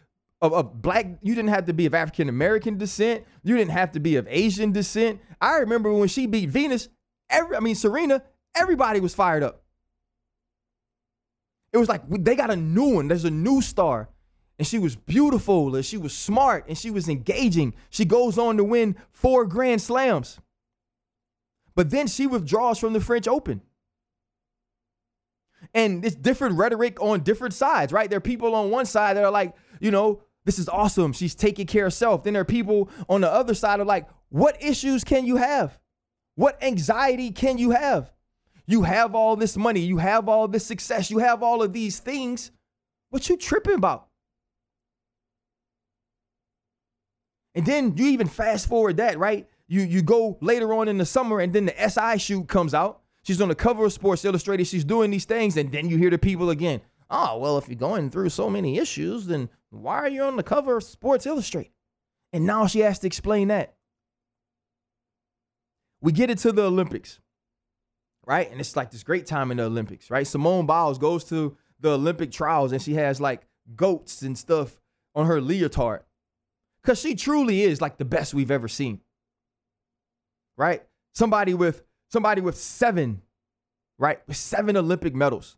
of, 0.41 0.81
black, 0.81 1.06
you 1.21 1.35
didn't 1.35 1.50
have 1.50 1.67
to 1.67 1.73
be 1.73 1.85
of 1.87 1.94
African 1.94 2.29
American 2.29 2.79
descent. 2.79 3.25
You 3.43 3.56
didn't 3.56 3.73
have 3.73 3.91
to 3.93 4.00
be 4.00 4.17
of 4.17 4.27
Asian 4.31 4.71
descent. 4.71 5.21
I 5.41 5.59
remember 5.59 5.93
when 5.93 6.09
she 6.09 6.27
beat 6.27 6.49
Venus, 6.49 6.88
every, 7.29 7.56
I 7.56 7.61
mean 7.61 7.75
Serena, 7.75 8.23
everybody 8.55 9.00
was 9.00 9.16
fired 9.16 9.43
up. 9.43 9.64
It 11.73 11.78
was 11.78 11.88
like 11.88 12.02
they 12.09 12.37
got 12.37 12.52
a 12.52 12.57
new 12.57 12.95
one. 12.95 13.09
There's 13.09 13.25
a 13.25 13.31
new 13.31 13.62
star 13.62 14.09
and 14.59 14.66
she 14.66 14.78
was 14.78 14.97
beautiful 14.97 15.75
and 15.75 15.85
she 15.85 15.97
was 15.97 16.12
smart 16.12 16.66
and 16.68 16.76
she 16.76 16.90
was 16.90 17.09
engaging. 17.09 17.75
She 17.90 18.04
goes 18.04 18.38
on 18.38 18.56
to 18.59 18.64
win 18.64 18.97
four 19.11 19.47
Grand 19.47 19.80
Slams. 19.80 20.38
But 21.75 21.90
then 21.90 22.06
she 22.06 22.26
withdraws 22.26 22.78
from 22.78 22.92
the 22.92 23.00
French 23.00 23.26
Open. 23.26 23.62
And 25.75 26.04
it's 26.04 26.16
different 26.16 26.59
rhetoric 26.59 27.00
on 27.00 27.21
different 27.21 27.54
sides, 27.54 27.92
right? 27.92 28.11
There 28.11 28.18
are 28.18 28.21
people 28.21 28.54
on 28.54 28.71
one 28.71 28.85
side 28.85 29.16
that 29.16 29.25
are 29.25 29.30
like, 29.30 29.54
you 29.80 29.90
know, 29.90 30.23
this 30.44 30.59
is 30.59 30.68
awesome. 30.68 31.12
She's 31.12 31.35
taking 31.35 31.66
care 31.66 31.85
of 31.85 31.92
herself. 31.92 32.25
Then 32.25 32.35
there 32.35 32.42
are 32.42 32.47
people 32.47 32.90
on 33.09 33.21
the 33.21 33.32
other 33.32 33.54
side 33.54 33.80
are 33.80 33.85
like, 33.85 34.09
what 34.28 34.62
issues 34.62 35.04
can 35.04 35.25
you 35.25 35.37
have? 35.37 35.78
What 36.35 36.62
anxiety 36.62 37.30
can 37.30 37.59
you 37.59 37.71
have? 37.71 38.11
You 38.66 38.82
have 38.82 39.14
all 39.14 39.37
this 39.37 39.56
money, 39.56 39.80
you 39.80 39.99
have 39.99 40.28
all 40.28 40.49
this 40.49 40.64
success, 40.64 41.11
you 41.11 41.18
have 41.18 41.42
all 41.42 41.62
of 41.62 41.73
these 41.73 41.99
things. 41.99 42.50
What 43.11 43.28
you 43.28 43.37
tripping 43.37 43.75
about? 43.75 44.09
And 47.54 47.66
then 47.66 47.97
you 47.97 48.06
even 48.06 48.28
fast 48.28 48.68
forward 48.68 48.97
that, 48.97 49.18
right? 49.18 49.49
You 49.68 49.82
you 49.82 50.02
go 50.02 50.38
later 50.40 50.73
on 50.75 50.88
in 50.88 50.99
the 50.99 51.06
summer, 51.06 51.40
and 51.40 51.52
then 51.52 51.66
the 51.66 51.88
SI 51.88 52.18
shoot 52.18 52.49
comes 52.49 52.75
out. 52.75 53.00
She's 53.23 53.40
on 53.40 53.49
the 53.49 53.54
cover 53.54 53.85
of 53.85 53.92
Sports 53.92 54.25
Illustrated. 54.25 54.66
She's 54.66 54.85
doing 54.85 55.11
these 55.11 55.25
things, 55.25 55.56
and 55.56 55.71
then 55.71 55.88
you 55.88 55.97
hear 55.97 56.11
the 56.11 56.18
people 56.18 56.50
again. 56.50 56.80
Oh, 57.11 57.38
well, 57.38 57.59
if 57.59 57.68
you're 57.68 57.76
going 57.76 58.11
through 58.11 58.30
so 58.30 58.49
many 58.49 58.78
issues, 58.78 59.26
then 59.26 59.49
why 59.71 59.97
are 59.97 60.09
you 60.09 60.23
on 60.23 60.37
the 60.37 60.42
cover 60.42 60.78
of 60.78 60.85
Sports 60.85 61.26
Illustrated? 61.26 61.73
And 62.32 62.47
now 62.47 62.66
she 62.66 62.80
has 62.80 62.99
to 63.00 63.06
explain 63.06 63.49
that. 63.49 63.75
We 66.00 66.11
get 66.12 66.30
into 66.30 66.52
the 66.52 66.64
Olympics, 66.64 67.21
right? 68.26 68.50
And 68.50 68.61
it's 68.61 68.76
like 68.76 68.90
this 68.90 69.02
great 69.02 69.26
time 69.26 69.50
in 69.50 69.59
the 69.59 69.64
Olympics, 69.64 70.11
right? 70.11 70.26
Simone 70.26 70.66
Biles 70.66 70.99
goes 70.99 71.25
to 71.25 71.56
the 71.80 71.92
Olympic 71.92 72.32
trials 72.32 72.73
and 72.73 72.80
she 72.80 72.94
has 72.94 73.21
like 73.21 73.47
goats 73.76 74.23
and 74.23 74.37
stuff 74.37 74.80
on 75.14 75.26
her 75.26 75.40
leotard 75.40 76.02
because 76.83 77.01
she 77.01 77.15
truly 77.15 77.62
is 77.62 77.81
like 77.81 77.99
the 77.99 78.05
best 78.05 78.35
we've 78.35 78.51
ever 78.51 78.69
seen. 78.69 79.01
Right? 80.57 80.83
Somebody 81.15 81.55
with 81.55 81.83
somebody 82.11 82.41
with 82.41 82.57
seven, 82.57 83.23
right? 83.99 84.21
With 84.27 84.37
seven 84.37 84.77
Olympic 84.77 85.15
medals. 85.15 85.57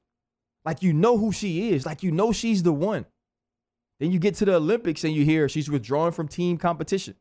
Like 0.64 0.83
you 0.83 0.93
know 0.93 1.19
who 1.19 1.33
she 1.33 1.73
is. 1.73 1.85
Like 1.85 2.02
you 2.02 2.11
know 2.11 2.33
she's 2.33 2.62
the 2.62 2.73
one. 2.73 3.07
Then 4.00 4.11
you 4.11 4.19
get 4.19 4.35
to 4.37 4.45
the 4.45 4.54
Olympics 4.54 5.04
and 5.04 5.14
you 5.14 5.25
hear 5.25 5.49
she's 5.49 5.71
withdrawing 5.71 6.12
from 6.12 6.28
team 6.28 6.59
competition. 6.59 7.14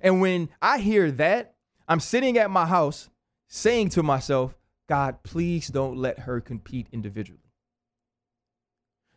And 0.00 0.20
when 0.20 0.48
I 0.60 0.78
hear 0.78 1.10
that, 1.12 1.54
I'm 1.88 2.00
sitting 2.00 2.38
at 2.38 2.50
my 2.50 2.66
house 2.66 3.08
saying 3.48 3.90
to 3.90 4.02
myself, 4.02 4.54
God, 4.88 5.22
please 5.22 5.68
don't 5.68 5.96
let 5.96 6.20
her 6.20 6.40
compete 6.40 6.88
individually. 6.92 7.40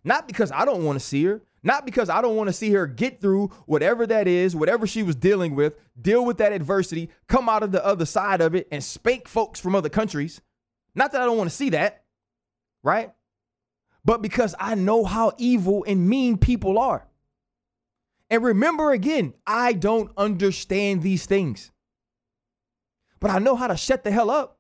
Not 0.04 0.28
because 0.28 0.52
I 0.52 0.66
don't 0.66 0.84
want 0.84 1.00
to 1.00 1.06
see 1.06 1.24
her, 1.26 1.42
not 1.63 1.86
because 1.86 2.10
I 2.10 2.22
don't 2.22 2.36
want 2.36 2.50
to 2.50 2.53
see 2.53 2.72
her 2.74 2.86
get 2.86 3.22
through 3.22 3.48
whatever 3.65 4.05
that 4.05 4.27
is, 4.27 4.55
whatever 4.55 4.86
she 4.86 5.01
was 5.01 5.15
dealing 5.15 5.55
with, 5.55 5.75
deal 6.00 6.25
with 6.25 6.38
that 6.39 6.51
adversity, 6.51 7.10
come 7.27 7.48
out 7.48 7.63
of 7.63 7.72
the 7.72 7.84
other 7.84 8.05
side 8.05 8.41
of 8.41 8.53
it 8.53 8.67
and 8.70 8.84
spank 8.84 9.29
folks 9.29 9.62
from 9.62 9.74
other 9.74 9.89
countries. 9.89 10.41
Not 10.93 11.13
that 11.13 11.22
I 11.22 11.25
don't 11.25 11.38
want 11.38 11.50
to 11.50 11.55
see 11.55 11.70
that, 11.70 12.03
right? 12.84 13.13
But 14.03 14.22
because 14.22 14.53
I 14.60 14.75
know 14.75 15.05
how 15.05 15.32
evil 15.38 15.86
and 15.88 16.08
mean 16.08 16.38
people 16.38 16.77
are. 16.77 17.08
And 18.29 18.43
remember 18.43 18.91
again, 18.91 19.34
I 19.48 19.74
don't 19.74 20.12
understand 20.17 21.01
these 21.01 21.25
things. 21.25 21.72
But 23.22 23.32
I 23.32 23.39
know 23.39 23.55
how 23.55 23.67
to 23.67 23.77
shut 23.77 24.03
the 24.03 24.12
hell 24.12 24.29
up. 24.29 24.60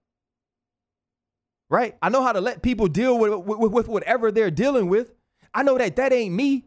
Right? 1.69 1.97
I 2.01 2.09
know 2.09 2.23
how 2.23 2.31
to 2.31 2.39
let 2.39 2.61
people 2.61 2.87
deal 2.87 3.17
with, 3.17 3.33
with, 3.33 3.71
with 3.71 3.87
whatever 3.87 4.31
they're 4.31 4.51
dealing 4.51 4.87
with. 4.87 5.11
I 5.53 5.63
know 5.63 5.77
that 5.77 5.95
that 5.97 6.13
ain't 6.13 6.33
me 6.33 6.65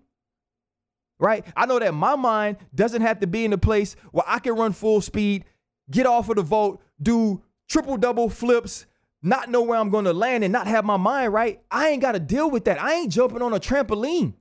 right? 1.18 1.44
I 1.56 1.66
know 1.66 1.78
that 1.78 1.94
my 1.94 2.16
mind 2.16 2.58
doesn't 2.74 3.02
have 3.02 3.20
to 3.20 3.26
be 3.26 3.44
in 3.44 3.52
a 3.52 3.58
place 3.58 3.96
where 4.12 4.24
I 4.26 4.38
can 4.38 4.54
run 4.54 4.72
full 4.72 5.00
speed, 5.00 5.44
get 5.90 6.06
off 6.06 6.28
of 6.28 6.36
the 6.36 6.42
vault, 6.42 6.82
do 7.00 7.42
triple 7.68 7.96
double 7.96 8.28
flips, 8.28 8.86
not 9.22 9.50
know 9.50 9.62
where 9.62 9.78
I'm 9.78 9.90
going 9.90 10.04
to 10.04 10.12
land 10.12 10.44
and 10.44 10.52
not 10.52 10.66
have 10.66 10.84
my 10.84 10.96
mind 10.96 11.32
right. 11.32 11.60
I 11.70 11.88
ain't 11.88 12.02
got 12.02 12.12
to 12.12 12.20
deal 12.20 12.50
with 12.50 12.64
that. 12.66 12.80
I 12.80 12.94
ain't 12.94 13.12
jumping 13.12 13.42
on 13.42 13.52
a 13.52 13.60
trampoline. 13.60 14.34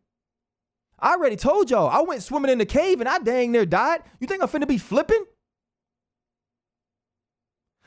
I 0.99 1.13
already 1.13 1.35
told 1.35 1.69
y'all, 1.69 1.89
I 1.89 2.01
went 2.01 2.23
swimming 2.23 2.51
in 2.51 2.57
the 2.57 2.65
cave 2.65 2.99
and 2.99 3.09
I 3.09 3.19
dang 3.19 3.51
near 3.51 3.65
died. 3.65 4.03
You 4.19 4.27
think 4.27 4.41
I'm 4.41 4.47
finna 4.47 4.67
be 4.67 4.77
flipping? 4.77 5.25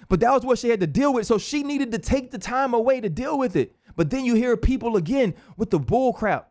But 0.08 0.20
that 0.20 0.32
was 0.32 0.44
what 0.44 0.58
she 0.58 0.70
had 0.70 0.80
to 0.80 0.86
deal 0.86 1.12
with. 1.12 1.26
So 1.26 1.38
she 1.38 1.62
needed 1.62 1.92
to 1.92 1.98
take 1.98 2.30
the 2.30 2.38
time 2.38 2.74
away 2.74 3.00
to 3.00 3.08
deal 3.08 3.38
with 3.38 3.56
it. 3.56 3.74
But 3.96 4.10
then 4.10 4.24
you 4.24 4.34
hear 4.34 4.56
people 4.56 4.96
again 4.96 5.34
with 5.56 5.70
the 5.70 5.78
bull 5.78 6.12
crap. 6.12 6.50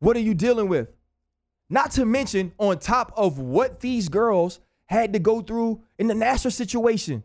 What 0.00 0.16
are 0.16 0.20
you 0.20 0.34
dealing 0.34 0.68
with? 0.68 0.88
Not 1.68 1.90
to 1.92 2.04
mention, 2.04 2.52
on 2.58 2.78
top 2.78 3.12
of 3.16 3.38
what 3.38 3.80
these 3.80 4.08
girls 4.08 4.60
had 4.86 5.12
to 5.12 5.18
go 5.18 5.40
through 5.40 5.82
in 5.98 6.06
the 6.06 6.14
Nassar 6.14 6.52
situation. 6.52 7.24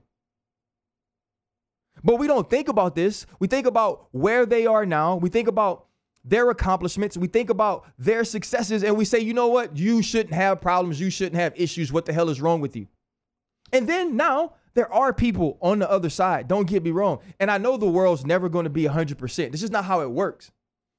But 2.04 2.16
we 2.18 2.28
don't 2.28 2.50
think 2.50 2.68
about 2.68 2.96
this. 2.96 3.28
We 3.40 3.48
think 3.48 3.68
about 3.68 4.08
where 4.12 4.46
they 4.46 4.66
are 4.66 4.86
now. 4.86 5.16
We 5.18 5.30
think 5.30 5.48
about 5.48 5.86
their 6.24 6.50
accomplishments. 6.50 7.18
We 7.18 7.28
think 7.28 7.50
about 7.50 7.86
their 8.00 8.24
successes 8.24 8.84
and 8.84 8.98
we 8.98 9.06
say, 9.06 9.20
you 9.20 9.34
know 9.34 9.48
what? 9.48 9.78
You 9.78 10.02
shouldn't 10.02 10.34
have 10.34 10.62
problems. 10.62 11.00
You 11.00 11.10
shouldn't 11.10 11.36
have 11.36 11.54
issues. 11.56 11.92
What 11.92 12.06
the 12.06 12.14
hell 12.14 12.30
is 12.30 12.42
wrong 12.42 12.62
with 12.62 12.76
you? 12.76 12.88
And 13.72 13.88
then 13.88 14.18
now 14.18 14.54
there 14.74 14.92
are 14.92 15.14
people 15.14 15.58
on 15.62 15.80
the 15.80 15.90
other 15.90 16.10
side. 16.10 16.48
Don't 16.48 16.68
get 16.68 16.84
me 16.84 16.92
wrong. 16.92 17.20
And 17.40 17.52
I 17.52 17.58
know 17.58 17.78
the 17.78 17.88
world's 17.88 18.26
never 18.26 18.50
going 18.50 18.64
to 18.64 18.70
be 18.70 18.84
100%. 18.84 19.52
This 19.52 19.64
is 19.64 19.72
not 19.72 19.86
how 19.86 20.02
it 20.02 20.10
works 20.10 20.52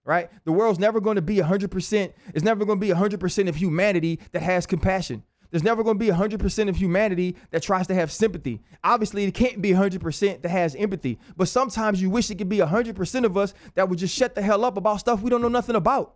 right? 0.05 0.31
The 0.45 0.53
world's 0.53 0.79
never 0.79 1.01
going 1.01 1.17
to 1.17 1.23
be 1.23 1.37
100%. 1.37 2.13
It's 2.35 2.45
never 2.45 2.65
going 2.65 2.81
to 2.81 2.87
be 2.87 2.93
100% 2.93 3.49
of 3.49 3.57
humanity 3.57 4.21
that 4.33 4.43
has 4.43 4.67
compassion. 4.67 5.23
There's 5.51 5.63
never 5.63 5.85
going 5.85 5.99
to 5.99 6.05
be 6.05 6.11
100% 6.11 6.69
of 6.69 6.77
humanity 6.77 7.37
that 7.51 7.63
tries 7.63 7.87
to 7.89 7.95
have 7.95 8.11
sympathy. 8.11 8.63
Obviously, 8.83 9.25
it 9.25 9.35
can't 9.35 9.61
be 9.61 9.73
100% 9.73 10.43
that 10.43 10.49
has 10.49 10.75
empathy. 10.75 11.19
But 11.37 11.49
sometimes 11.49 12.01
you 12.01 12.09
wish 12.09 12.31
it 12.31 12.39
could 12.39 12.49
be 12.49 12.59
100% 12.59 13.25
of 13.25 13.37
us 13.37 13.53
that 13.75 13.89
would 13.89 13.99
just 13.99 14.17
shut 14.17 14.35
the 14.35 14.41
hell 14.41 14.65
up 14.65 14.79
about 14.79 15.01
stuff 15.01 15.21
we 15.21 15.29
don't 15.29 15.43
know 15.43 15.49
nothing 15.49 15.77
about. 15.77 16.15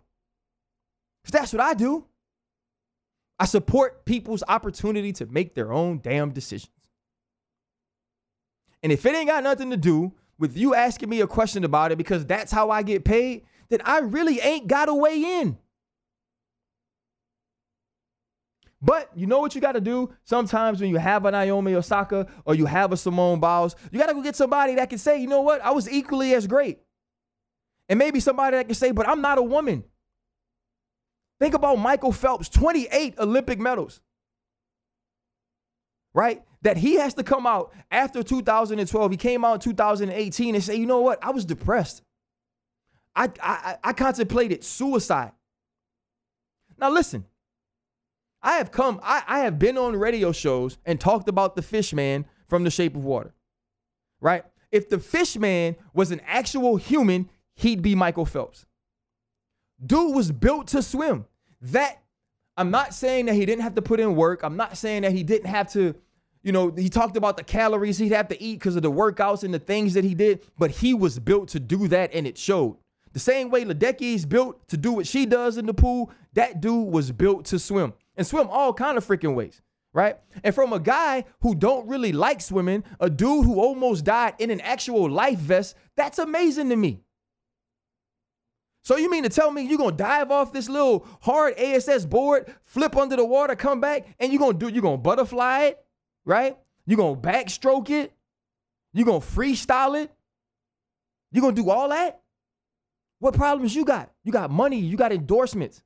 Because 1.23 1.39
that's 1.39 1.53
what 1.53 1.61
I 1.61 1.75
do. 1.75 2.05
I 3.39 3.45
support 3.45 4.05
people's 4.05 4.43
opportunity 4.47 5.13
to 5.13 5.27
make 5.27 5.53
their 5.53 5.71
own 5.71 5.99
damn 6.01 6.31
decisions. 6.31 6.71
And 8.81 8.91
if 8.91 9.05
it 9.05 9.15
ain't 9.15 9.27
got 9.27 9.43
nothing 9.43 9.69
to 9.69 9.77
do 9.77 10.13
with 10.39 10.57
you 10.57 10.73
asking 10.73 11.09
me 11.09 11.21
a 11.21 11.27
question 11.27 11.63
about 11.63 11.91
it 11.91 11.97
because 11.97 12.25
that's 12.25 12.51
how 12.51 12.71
I 12.71 12.81
get 12.81 13.05
paid, 13.05 13.43
that 13.69 13.87
I 13.87 13.99
really 13.99 14.39
ain't 14.39 14.67
got 14.67 14.89
a 14.89 14.93
way 14.93 15.41
in. 15.41 15.57
But 18.81 19.09
you 19.15 19.25
know 19.25 19.39
what 19.39 19.55
you 19.55 19.61
got 19.61 19.71
to 19.71 19.81
do? 19.81 20.13
Sometimes 20.23 20.79
when 20.79 20.89
you 20.89 20.97
have 20.97 21.25
a 21.25 21.31
Naomi 21.31 21.73
Osaka 21.73 22.27
or 22.45 22.53
you 22.53 22.65
have 22.67 22.91
a 22.91 22.97
Simone 22.97 23.39
Biles, 23.39 23.75
you 23.91 23.99
got 23.99 24.07
to 24.07 24.13
go 24.13 24.21
get 24.21 24.35
somebody 24.35 24.75
that 24.75 24.89
can 24.89 24.99
say, 24.99 25.19
you 25.19 25.27
know 25.27 25.41
what? 25.41 25.61
I 25.61 25.71
was 25.71 25.89
equally 25.89 26.33
as 26.33 26.45
great. 26.45 26.79
And 27.89 27.97
maybe 27.97 28.19
somebody 28.19 28.57
that 28.57 28.65
can 28.67 28.75
say, 28.75 28.91
but 28.91 29.07
I'm 29.07 29.21
not 29.21 29.37
a 29.37 29.43
woman. 29.43 29.83
Think 31.39 31.53
about 31.53 31.79
Michael 31.79 32.11
Phelps, 32.11 32.49
28 32.49 33.15
Olympic 33.19 33.59
medals. 33.59 34.01
Right? 36.13 36.43
That 36.61 36.77
he 36.77 36.95
has 36.95 37.13
to 37.15 37.23
come 37.23 37.47
out 37.47 37.73
after 37.89 38.23
2012. 38.23 39.11
He 39.11 39.17
came 39.17 39.45
out 39.45 39.53
in 39.55 39.59
2018 39.59 40.55
and 40.55 40.63
say, 40.63 40.75
you 40.75 40.85
know 40.85 41.01
what? 41.01 41.23
I 41.23 41.31
was 41.31 41.45
depressed. 41.45 42.03
I, 43.17 43.31
I, 43.41 43.77
I 43.83 43.93
contemplated 43.93 44.63
suicide. 44.63 45.31
Now 46.77 46.91
listen, 46.91 47.25
I 48.43 48.57
have 48.57 48.71
come, 48.71 49.01
I, 49.03 49.23
I 49.27 49.39
have 49.39 49.57
been 49.57 49.77
on 49.77 49.95
radio 49.95 50.31
shows 50.31 50.77
and 50.85 51.01
talked 51.01 51.27
about 51.27 51.55
the 51.55 51.63
fish 51.63 51.93
man 51.93 52.25
from 52.47 52.63
the 52.63 52.69
shape 52.69 52.95
of 52.95 53.03
water. 53.03 53.33
Right? 54.21 54.45
If 54.71 54.87
the 54.89 54.99
fish 54.99 55.35
man 55.35 55.75
was 55.93 56.11
an 56.11 56.21
actual 56.27 56.77
human, 56.77 57.29
he'd 57.55 57.81
be 57.81 57.95
Michael 57.95 58.25
Phelps. 58.25 58.65
Dude 59.83 60.15
was 60.15 60.31
built 60.31 60.67
to 60.67 60.83
swim. 60.83 61.25
That 61.61 61.99
I'm 62.55 62.69
not 62.69 62.93
saying 62.93 63.25
that 63.25 63.35
he 63.35 63.45
didn't 63.45 63.63
have 63.63 63.75
to 63.75 63.81
put 63.81 63.99
in 63.99 64.15
work. 64.15 64.41
I'm 64.43 64.57
not 64.57 64.77
saying 64.77 65.01
that 65.01 65.11
he 65.11 65.23
didn't 65.23 65.49
have 65.49 65.71
to, 65.73 65.95
you 66.43 66.51
know, 66.51 66.69
he 66.69 66.89
talked 66.89 67.17
about 67.17 67.37
the 67.37 67.43
calories 67.43 67.97
he'd 67.97 68.11
have 68.11 68.27
to 68.27 68.41
eat 68.41 68.59
because 68.59 68.75
of 68.75 68.83
the 68.83 68.91
workouts 68.91 69.43
and 69.43 69.53
the 69.53 69.59
things 69.59 69.95
that 69.95 70.03
he 70.03 70.13
did, 70.13 70.41
but 70.57 70.69
he 70.69 70.93
was 70.93 71.17
built 71.17 71.49
to 71.49 71.59
do 71.59 71.87
that 71.87 72.11
and 72.13 72.27
it 72.27 72.37
showed. 72.37 72.77
The 73.13 73.19
same 73.19 73.49
way 73.49 73.63
Ledecky 73.65 74.13
is 74.13 74.25
built 74.25 74.67
to 74.69 74.77
do 74.77 74.91
what 74.91 75.07
she 75.07 75.25
does 75.25 75.57
in 75.57 75.65
the 75.65 75.73
pool, 75.73 76.11
that 76.33 76.61
dude 76.61 76.91
was 76.91 77.11
built 77.11 77.45
to 77.45 77.59
swim 77.59 77.93
and 78.15 78.25
swim 78.25 78.47
all 78.49 78.73
kind 78.73 78.97
of 78.97 79.05
freaking 79.05 79.35
ways, 79.35 79.61
right? 79.93 80.17
And 80.43 80.53
from 80.53 80.73
a 80.73 80.79
guy 80.79 81.25
who 81.41 81.55
don't 81.55 81.87
really 81.87 82.11
like 82.11 82.41
swimming, 82.41 82.83
a 82.99 83.09
dude 83.09 83.45
who 83.45 83.59
almost 83.59 84.05
died 84.05 84.35
in 84.39 84.51
an 84.51 84.61
actual 84.61 85.09
life 85.09 85.39
vest, 85.39 85.75
that's 85.95 86.19
amazing 86.19 86.69
to 86.69 86.75
me. 86.75 87.01
So 88.83 88.95
you 88.95 89.11
mean 89.11 89.23
to 89.23 89.29
tell 89.29 89.51
me 89.51 89.63
you're 89.63 89.77
gonna 89.77 89.95
dive 89.95 90.31
off 90.31 90.53
this 90.53 90.69
little 90.69 91.05
hard 91.19 91.55
ASS 91.57 92.05
board, 92.05 92.53
flip 92.63 92.95
under 92.95 93.17
the 93.17 93.25
water, 93.25 93.53
come 93.53 93.81
back, 93.81 94.07
and 94.17 94.31
you're 94.31 94.39
gonna 94.39 94.57
do 94.57 94.69
you're 94.69 94.81
gonna 94.81 94.97
butterfly 94.97 95.63
it, 95.63 95.85
right? 96.23 96.57
You're 96.85 96.95
gonna 96.95 97.19
backstroke 97.19 97.89
it, 97.89 98.13
you're 98.93 99.05
gonna 99.05 99.19
freestyle 99.19 100.01
it, 100.01 100.09
you're 101.33 101.41
gonna 101.41 101.53
do 101.53 101.69
all 101.69 101.89
that? 101.89 102.21
What 103.19 103.33
problems 103.33 103.75
you 103.75 103.85
got? 103.85 104.11
You 104.23 104.31
got 104.31 104.51
money, 104.51 104.79
you 104.79 104.97
got 104.97 105.11
endorsements. 105.11 105.83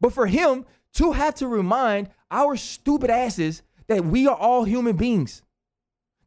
But 0.00 0.12
for 0.12 0.26
him 0.26 0.64
to 0.94 1.12
have 1.12 1.34
to 1.36 1.48
remind 1.48 2.10
our 2.30 2.56
stupid 2.56 3.10
asses 3.10 3.62
that 3.86 4.04
we 4.04 4.26
are 4.26 4.36
all 4.36 4.64
human 4.64 4.96
beings, 4.96 5.42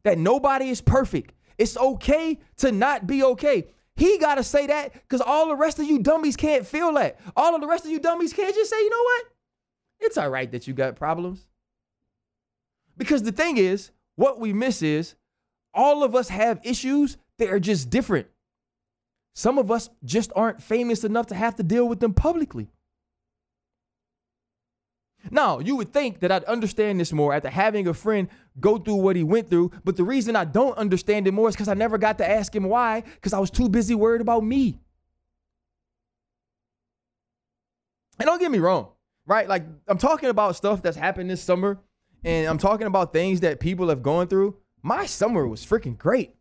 that 0.02 0.18
nobody 0.18 0.68
is 0.68 0.80
perfect. 0.80 1.34
It's 1.58 1.76
okay 1.76 2.38
to 2.58 2.72
not 2.72 3.06
be 3.06 3.22
okay. 3.22 3.66
He 3.94 4.18
got 4.18 4.36
to 4.36 4.42
say 4.42 4.66
that 4.66 4.94
because 4.94 5.20
all 5.20 5.48
the 5.48 5.56
rest 5.56 5.78
of 5.78 5.84
you 5.84 5.98
dummies 5.98 6.36
can't 6.36 6.66
feel 6.66 6.92
that. 6.94 7.20
All 7.36 7.54
of 7.54 7.60
the 7.60 7.66
rest 7.66 7.84
of 7.84 7.90
you 7.90 8.00
dummies 8.00 8.32
can't 8.32 8.54
just 8.54 8.70
say, 8.70 8.78
you 8.80 8.90
know 8.90 9.02
what? 9.02 9.24
It's 10.00 10.18
all 10.18 10.30
right 10.30 10.50
that 10.50 10.66
you 10.66 10.74
got 10.74 10.96
problems. 10.96 11.46
Because 12.96 13.22
the 13.22 13.32
thing 13.32 13.58
is, 13.58 13.90
what 14.16 14.40
we 14.40 14.52
miss 14.52 14.82
is 14.82 15.14
all 15.74 16.02
of 16.02 16.14
us 16.14 16.28
have 16.28 16.60
issues 16.64 17.16
that 17.38 17.50
are 17.50 17.60
just 17.60 17.90
different. 17.90 18.26
Some 19.34 19.58
of 19.58 19.70
us 19.70 19.88
just 20.04 20.30
aren't 20.36 20.62
famous 20.62 21.04
enough 21.04 21.26
to 21.28 21.34
have 21.34 21.56
to 21.56 21.62
deal 21.62 21.88
with 21.88 22.00
them 22.00 22.12
publicly. 22.12 22.68
Now, 25.30 25.60
you 25.60 25.76
would 25.76 25.92
think 25.92 26.20
that 26.20 26.32
I'd 26.32 26.44
understand 26.44 26.98
this 26.98 27.12
more 27.12 27.32
after 27.32 27.48
having 27.48 27.86
a 27.86 27.94
friend 27.94 28.28
go 28.58 28.76
through 28.76 28.96
what 28.96 29.16
he 29.16 29.22
went 29.22 29.48
through, 29.48 29.70
but 29.84 29.96
the 29.96 30.04
reason 30.04 30.34
I 30.34 30.44
don't 30.44 30.76
understand 30.76 31.26
it 31.26 31.32
more 31.32 31.48
is 31.48 31.54
because 31.54 31.68
I 31.68 31.74
never 31.74 31.96
got 31.96 32.18
to 32.18 32.28
ask 32.28 32.54
him 32.54 32.64
why, 32.64 33.02
because 33.02 33.32
I 33.32 33.38
was 33.38 33.50
too 33.50 33.68
busy 33.68 33.94
worried 33.94 34.20
about 34.20 34.42
me. 34.42 34.80
And 38.18 38.26
don't 38.26 38.40
get 38.40 38.50
me 38.50 38.58
wrong, 38.58 38.88
right? 39.26 39.48
Like, 39.48 39.64
I'm 39.86 39.98
talking 39.98 40.28
about 40.28 40.56
stuff 40.56 40.82
that's 40.82 40.96
happened 40.96 41.30
this 41.30 41.42
summer, 41.42 41.78
and 42.24 42.46
I'm 42.46 42.58
talking 42.58 42.86
about 42.86 43.12
things 43.12 43.40
that 43.40 43.60
people 43.60 43.88
have 43.88 44.02
gone 44.02 44.26
through. 44.26 44.56
My 44.82 45.06
summer 45.06 45.46
was 45.46 45.64
freaking 45.64 45.96
great. 45.96 46.34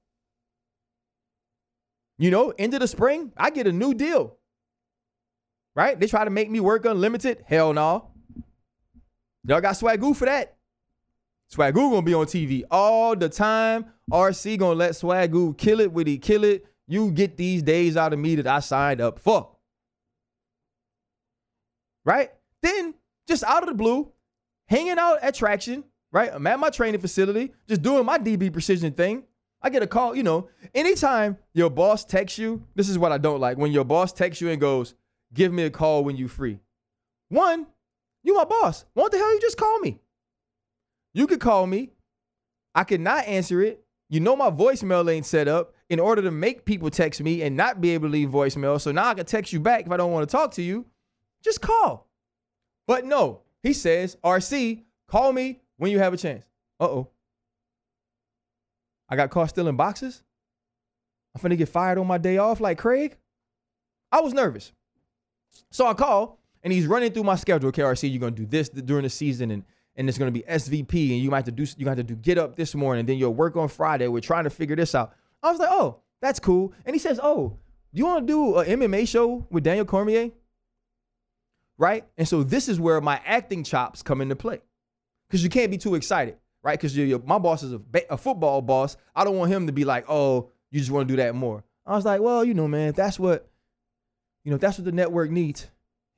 You 2.22 2.30
know, 2.30 2.54
end 2.60 2.76
of 2.76 2.82
the 2.82 2.88
spring, 2.88 3.34
I 3.36 3.50
get 3.50 3.66
a 3.66 3.72
new 3.72 3.96
deal. 3.96 4.38
Right? 5.76 6.00
They 6.00 6.06
try 6.06 6.24
to 6.24 6.30
make 6.30 6.52
me 6.52 6.60
work 6.60 6.86
unlimited. 6.86 7.44
Hell 7.48 7.74
no. 7.74 8.12
Y'all 9.44 9.60
got 9.60 9.74
Swagoo 9.74 10.16
for 10.16 10.26
that. 10.26 10.56
Swagoo 11.52 11.90
gonna 11.90 12.04
be 12.04 12.14
on 12.14 12.28
TV 12.28 12.62
all 12.70 13.16
the 13.16 13.28
time. 13.28 13.86
RC 14.12 14.60
gonna 14.60 14.76
let 14.76 14.92
Swagoo 14.92 15.58
kill 15.58 15.80
it 15.80 15.92
with 15.92 16.06
he 16.06 16.20
kill 16.20 16.44
it. 16.44 16.68
You 16.88 17.10
get 17.10 17.38
these 17.38 17.64
days 17.64 17.98
out 17.98 18.14
of 18.14 18.20
me 18.20 18.36
that 18.36 18.46
I 18.46 18.60
signed 18.60 19.02
up 19.02 19.18
for. 19.18 19.56
Right? 22.06 22.30
Then, 22.62 22.94
just 23.28 23.44
out 23.46 23.64
of 23.64 23.70
the 23.70 23.74
blue, 23.74 24.12
hanging 24.68 25.00
out 25.00 25.24
at 25.24 25.34
Traction, 25.34 25.86
right? 26.12 26.30
I'm 26.32 26.46
at 26.46 26.60
my 26.60 26.70
training 26.70 27.02
facility, 27.02 27.52
just 27.68 27.82
doing 27.82 28.06
my 28.06 28.20
DB 28.20 28.54
precision 28.54 28.94
thing. 28.94 29.24
I 29.62 29.70
get 29.70 29.84
a 29.84 29.88
call, 29.88 30.16
you 30.16 30.24
know, 30.24 30.50
anytime 30.74 31.38
your 31.54 31.70
boss 31.70 32.04
texts 32.04 32.40
you, 32.40 32.64
this 32.76 32.90
is 32.90 32.98
what 32.98 33.12
I 33.12 33.18
don't 33.18 33.40
like. 33.40 33.58
When 33.58 33.72
your 33.72 33.86
boss 33.86 34.12
texts 34.12 34.42
you 34.42 34.50
and 34.50 34.60
goes, 34.60 34.96
give 35.34 35.54
me 35.54 35.64
a 35.64 35.70
call 35.70 36.04
when 36.04 36.18
you 36.18 36.28
free. 36.28 36.60
One, 37.30 37.68
you 38.24 38.36
my 38.36 38.46
boss. 38.46 38.86
What 38.94 39.12
the 39.12 39.18
hell 39.18 39.34
you 39.34 39.40
just 39.42 39.58
call 39.58 39.80
me? 39.80 40.00
You 41.14 41.28
could 41.28 41.40
call 41.40 41.68
me. 41.68 41.92
I 42.74 42.84
could 42.84 43.02
not 43.02 43.28
answer 43.28 43.62
it. 43.62 43.84
You 44.10 44.20
know 44.20 44.36
my 44.36 44.50
voicemail 44.50 45.10
ain't 45.12 45.26
set 45.26 45.48
up 45.48 45.74
in 45.90 46.00
order 46.00 46.22
to 46.22 46.32
make 46.32 46.66
people 46.66 46.90
text 46.90 47.22
me 47.22 47.42
and 47.44 47.56
not 47.56 47.82
be 47.82 47.92
able 47.92 48.08
to 48.08 48.12
leave 48.12 48.30
voicemail. 48.30 48.80
So 48.80 48.92
now 48.92 49.08
I 49.08 49.14
can 49.14 49.26
text 49.26 49.54
you 49.54 49.60
back 49.60 49.86
if 49.86 49.92
I 49.92 49.98
don't 49.98 50.12
want 50.12 50.28
to 50.28 50.32
talk 50.32 50.52
to 50.54 50.62
you. 50.62 50.86
Just 51.44 51.62
call. 51.62 52.10
But 52.88 53.06
no, 53.06 53.42
he 53.64 53.74
says, 53.74 54.18
RC, 54.24 54.84
call 55.08 55.34
me 55.34 55.62
when 55.78 55.92
you 55.92 56.00
have 56.00 56.14
a 56.14 56.18
chance. 56.18 56.46
Uh-oh. 56.80 57.10
I 59.12 59.18
got 59.18 59.30
caught 59.30 59.50
stealing 59.50 59.76
boxes. 59.76 60.24
I'm 61.36 61.42
finna 61.42 61.58
get 61.58 61.68
fired 61.68 61.98
on 61.98 62.08
my 62.08 62.18
day 62.18 62.38
off 62.38 62.62
like 62.62 62.78
Craig. 62.78 63.18
I 64.12 64.22
was 64.22 64.34
nervous. 64.34 64.72
So 65.70 65.86
I 65.86 65.94
call 65.94 66.40
and 66.64 66.72
he's 66.72 66.88
running 66.88 67.12
through 67.12 67.26
my 67.26 67.36
schedule. 67.36 67.72
KRC, 67.72 68.10
you're 68.10 68.22
gonna 68.22 68.32
do 68.32 68.46
this 68.46 68.70
during 68.70 69.04
the 69.04 69.10
season 69.10 69.52
and 69.52 69.64
and 69.98 70.08
it's 70.08 70.18
gonna 70.18 70.32
be 70.32 70.44
SVP 70.44 71.12
and 71.12 71.22
you 71.22 71.30
might 71.30 71.46
have 71.46 71.46
to 71.46 71.52
do 71.52 71.66
you 71.78 71.88
have 71.88 71.98
to 71.98 72.04
do 72.04 72.16
get 72.16 72.38
up 72.38 72.56
this 72.56 72.74
morning, 72.74 73.06
then 73.06 73.18
you'll 73.18 73.34
work 73.34 73.58
on 73.58 73.68
Friday. 73.68 74.08
We're 74.08 74.22
trying 74.22 74.46
to 74.46 74.50
figure 74.50 74.78
this 74.78 74.96
out. 74.96 75.14
I 75.44 75.52
was 75.52 75.60
like, 75.60 75.70
oh, 75.70 76.00
that's 76.22 76.40
cool. 76.40 76.74
And 76.86 76.96
he 76.96 77.00
says, 77.00 77.20
oh, 77.22 77.58
do 77.94 78.00
you 78.00 78.06
want 78.06 78.26
to 78.26 78.34
do 78.34 78.58
an 78.60 78.80
MMA 78.80 79.08
show 79.08 79.46
with 79.50 79.64
Daniel 79.64 79.86
Cormier? 79.86 80.32
Right? 81.78 82.06
And 82.18 82.28
so 82.28 82.44
this 82.44 82.70
is 82.70 82.80
where 82.80 83.02
my 83.02 83.20
acting 83.26 83.64
chops 83.64 84.02
come 84.02 84.22
into 84.22 84.36
play. 84.36 84.62
Because 85.28 85.44
you 85.44 85.50
can't 85.50 85.72
be 85.72 85.78
too 85.78 85.96
excited 85.96 86.38
right? 86.64 86.80
Because 86.80 86.98
my 87.26 87.38
boss 87.38 87.64
is 87.64 87.74
a, 87.74 87.82
a 88.10 88.18
football 88.18 88.62
boss. 88.62 88.98
I 89.16 89.24
don't 89.24 89.38
want 89.38 89.52
him 89.52 89.68
to 89.68 89.74
be 89.74 89.86
like, 89.86 90.06
oh, 90.08 90.50
you 90.70 90.80
just 90.80 90.92
want 90.92 91.08
to 91.08 91.12
do 91.14 91.18
that 91.18 91.36
more. 91.36 91.64
I 91.86 91.96
was 91.96 92.06
like, 92.06 92.22
well, 92.22 92.44
you 92.44 92.54
know, 92.54 92.68
man, 92.68 92.90
if 92.90 92.96
that's 92.96 93.20
what, 93.20 93.50
you 94.44 94.52
know, 94.52 94.56
if 94.56 94.62
that's 94.62 94.78
what 94.78 94.86
the 94.86 94.92
network 94.92 95.30
needs. 95.32 95.68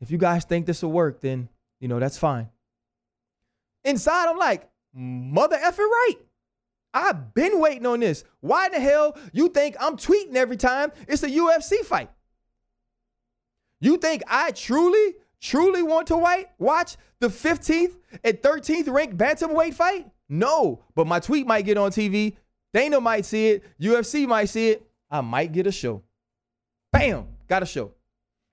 If 0.02 0.12
you 0.12 0.18
guys 0.18 0.44
think 0.44 0.66
this 0.66 0.84
will 0.84 0.92
work, 0.92 1.22
then, 1.22 1.48
you 1.80 1.88
know, 1.88 2.00
that's 2.00 2.18
fine. 2.18 2.50
Inside, 3.86 4.28
I'm 4.30 4.38
like, 4.38 4.70
mother 4.94 5.58
effing 5.58 5.78
right. 5.80 6.16
I've 6.94 7.34
been 7.34 7.60
waiting 7.60 7.86
on 7.86 8.02
this. 8.02 8.24
Why 8.42 8.70
the 8.70 8.80
hell 8.80 9.18
you 9.32 9.50
think 9.50 9.76
I'm 9.80 9.98
tweeting 9.98 10.36
every 10.36 10.58
time 10.58 10.92
it's 11.08 11.24
a 11.24 11.30
UFC 11.30 11.80
fight? 11.80 12.10
You 13.80 13.98
think 13.98 14.24
I 14.28 14.52
truly, 14.52 15.16
truly 15.42 15.82
want 15.84 16.08
to 16.08 16.18
wait, 16.18 16.48
watch 16.60 16.96
the 17.20 17.28
15th 17.28 17.98
and 18.24 18.38
13th 18.42 18.94
ranked 18.94 19.18
bantamweight 19.18 19.74
fight? 19.74 20.08
No, 20.34 20.80
but 20.96 21.06
my 21.06 21.20
tweet 21.20 21.46
might 21.46 21.64
get 21.64 21.78
on 21.78 21.92
TV. 21.92 22.36
Dana 22.74 23.00
might 23.00 23.24
see 23.24 23.50
it. 23.50 23.64
UFC 23.80 24.28
might 24.28 24.46
see 24.46 24.72
it. 24.72 24.90
I 25.12 25.22
might 25.22 25.52
get 25.52 25.68
a 25.68 25.72
show. 25.72 26.02
Bam, 26.92 27.28
got 27.48 27.62
a 27.62 27.68
show. 27.68 27.92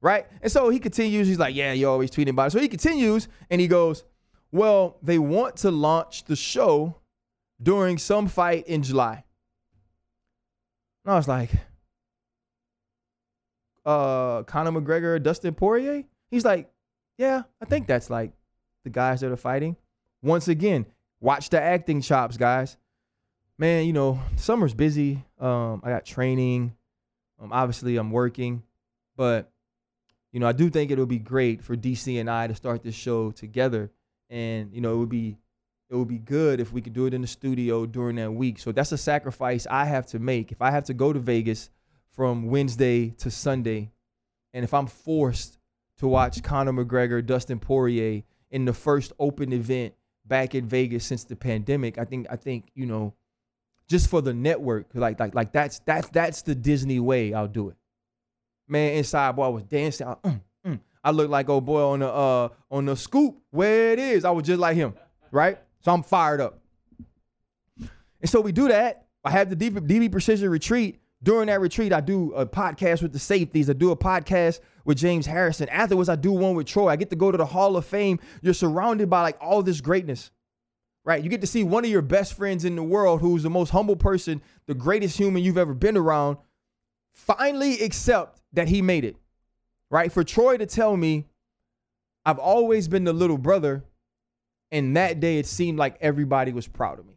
Right? 0.03 0.27
And 0.43 0.53
so 0.53 0.69
he 0.69 0.79
continues. 0.79 1.27
He's 1.27 1.39
like, 1.39 1.55
Yeah, 1.55 1.73
you're 1.73 1.91
always 1.91 2.11
tweeting 2.11 2.31
about 2.31 2.49
it. 2.49 2.51
So 2.51 2.61
he 2.61 2.69
continues 2.69 3.29
and 3.49 3.63
he 3.63 3.67
goes, 3.67 4.05
Well, 4.53 4.99
they 5.03 5.19
want 5.19 5.57
to 5.57 5.71
launch 5.71 6.25
the 6.25 6.37
show 6.37 6.97
during 7.63 7.97
some 7.97 8.29
fight 8.29 8.67
in 8.67 8.83
July. 8.83 9.25
And 11.07 11.15
I 11.15 11.17
was 11.17 11.29
like, 11.29 11.51
uh, 13.87 14.43
Conor 14.43 14.73
McGregor, 14.79 15.23
Dustin 15.23 15.55
Poirier? 15.55 16.05
He's 16.31 16.45
like, 16.45 16.71
Yeah, 17.17 17.45
I 17.59 17.65
think 17.65 17.87
that's 17.87 18.11
like 18.11 18.33
the 18.85 18.91
guys 18.91 19.23
that 19.23 19.33
are 19.33 19.37
fighting. 19.37 19.77
Once 20.23 20.49
again, 20.49 20.85
Watch 21.21 21.51
the 21.51 21.61
acting 21.61 22.01
chops, 22.01 22.37
guys. 22.37 22.77
Man, 23.59 23.85
you 23.85 23.93
know, 23.93 24.21
summer's 24.37 24.73
busy. 24.73 25.23
Um, 25.39 25.83
I 25.85 25.91
got 25.91 26.07
training. 26.07 26.75
Um, 27.39 27.53
obviously, 27.53 27.97
I'm 27.97 28.11
working, 28.11 28.63
but 29.17 29.51
you 30.33 30.41
know, 30.41 30.47
I 30.47 30.53
do 30.53 30.71
think 30.71 30.91
it'll 30.91 31.07
be 31.07 31.19
great 31.19 31.63
for 31.63 31.77
DC 31.77 32.21
and 32.21 32.31
I 32.31 32.47
to 32.47 32.55
start 32.55 32.83
this 32.83 32.95
show 32.95 33.31
together. 33.33 33.91
And 34.29 34.73
you 34.73 34.81
know, 34.81 34.95
it 34.95 34.97
would 34.97 35.09
be 35.09 35.37
it 35.91 35.97
would 35.97 36.09
be 36.09 36.19
good 36.19 36.61
if 36.61 36.73
we 36.73 36.81
could 36.81 36.93
do 36.93 37.07
it 37.07 37.15
in 37.15 37.21
the 37.21 37.27
studio 37.27 37.85
during 37.85 38.17
that 38.17 38.33
week. 38.33 38.59
So 38.59 38.73
that's 38.73 38.93
a 38.93 38.99
sacrifice 38.99 39.67
I 39.69 39.85
have 39.85 40.07
to 40.09 40.19
make. 40.19 40.53
If 40.53 40.63
I 40.63 40.71
have 40.71 40.85
to 40.85 40.95
go 40.95 41.13
to 41.13 41.19
Vegas 41.19 41.69
from 42.13 42.47
Wednesday 42.47 43.11
to 43.19 43.31
Sunday, 43.31 43.91
and 44.55 44.65
if 44.65 44.73
I'm 44.73 44.87
forced 44.87 45.59
to 45.99 46.07
watch 46.07 46.43
Conor 46.43 46.73
McGregor, 46.73 47.25
Dustin 47.25 47.59
Poirier 47.59 48.23
in 48.51 48.65
the 48.65 48.73
first 48.73 49.13
open 49.19 49.53
event 49.53 49.95
back 50.31 50.55
in 50.55 50.67
Vegas 50.67 51.05
since 51.05 51.25
the 51.25 51.37
pandemic. 51.37 51.99
I 51.99 52.07
think 52.07 52.27
I 52.31 52.37
think 52.37 52.71
you 52.75 52.87
know, 52.87 53.13
just 53.89 54.09
for 54.09 54.23
the 54.23 54.33
network, 54.33 54.87
like 54.95 55.21
like 55.21 55.35
like 55.35 55.53
that's 55.53 55.81
that's 55.81 56.09
that's 56.09 56.41
the 56.41 56.55
Disney 56.55 57.01
way. 57.01 57.35
I'll 57.35 57.49
do 57.49 57.69
it. 57.69 57.77
Man, 58.67 58.95
inside 58.95 59.37
boy, 59.37 59.45
I 59.45 59.49
was 59.49 59.65
dancing. 59.65 60.07
I, 60.07 60.15
mm, 60.15 60.41
mm. 60.67 60.81
I 61.05 61.11
looked 61.11 61.31
like 61.31 61.51
old 61.51 61.67
boy 61.67 61.83
on 61.83 61.99
the 61.99 62.09
uh 62.09 62.49
on 62.71 62.87
the 62.87 62.97
scoop 62.97 63.43
where 63.51 63.93
it 63.93 63.99
is. 63.99 64.25
I 64.25 64.31
was 64.31 64.47
just 64.47 64.61
like 64.61 64.77
him, 64.77 64.95
right? 65.31 65.59
So 65.81 65.93
I'm 65.93 66.03
fired 66.03 66.41
up. 66.41 66.61
And 67.79 68.31
so 68.31 68.41
we 68.41 68.53
do 68.53 68.69
that. 68.69 69.07
I 69.25 69.31
have 69.31 69.51
the 69.51 69.57
DB, 69.57 69.81
DB 69.81 70.13
Precision 70.13 70.49
Retreat. 70.49 71.00
During 71.23 71.49
that 71.49 71.61
retreat, 71.61 71.93
I 71.93 72.01
do 72.01 72.33
a 72.33 72.47
podcast 72.47 73.03
with 73.03 73.13
the 73.13 73.19
safeties. 73.19 73.69
I 73.69 73.75
do 73.75 73.91
a 73.91 73.97
podcast 73.97 74.61
with 74.87 74.97
James 74.97 75.27
Harrison. 75.27 75.69
Afterwards, 75.69 76.09
I 76.09 76.17
do 76.17 76.33
one 76.33 76.55
with 76.55 76.67
Troy. 76.67 76.89
I 76.89 76.97
get 76.97 77.11
to 77.11 77.17
go 77.17 77.31
to 77.31 77.37
the 77.37 77.45
Hall 77.45 77.77
of 77.77 77.85
Fame. 77.85 78.19
You're 78.41 78.55
surrounded 78.55 79.11
by 79.11 79.21
like 79.23 79.37
all 79.39 79.63
this 79.63 79.83
greatness, 79.83 80.31
right? 81.05 81.23
You 81.23 81.29
get 81.29 81.43
to 81.43 81.47
see 81.47 81.63
one 81.63 81.85
of 81.85 81.91
your 81.91 82.01
best 82.01 82.35
friends 82.35 82.65
in 82.65 82.75
the 82.75 82.83
world, 82.83 83.21
who's 83.21 83.43
the 83.43 83.51
most 83.51 83.71
humble 83.71 83.97
person, 83.97 84.41
the 84.67 84.75
greatest 84.75 85.19
human 85.19 85.43
you've 85.43 85.59
ever 85.59 85.75
been 85.75 85.97
around, 85.97 86.39
finally 87.13 87.83
accept 87.83 88.41
that 88.55 88.69
he 88.69 88.81
made 88.81 89.05
it, 89.05 89.17
right? 89.91 90.11
For 90.11 90.25
Troy 90.25 90.57
to 90.57 90.65
tell 90.65 90.97
me, 90.97 91.27
I've 92.25 92.39
always 92.39 92.89
been 92.89 93.05
the 93.05 93.13
little 93.13 93.39
brother, 93.39 93.85
and 94.71 94.97
that 94.97 95.21
day 95.21 95.39
it 95.39 95.47
seemed 95.47 95.79
like 95.79 95.99
everybody 96.01 96.53
was 96.53 96.67
proud 96.67 96.99
of 96.99 97.07
me. 97.07 97.17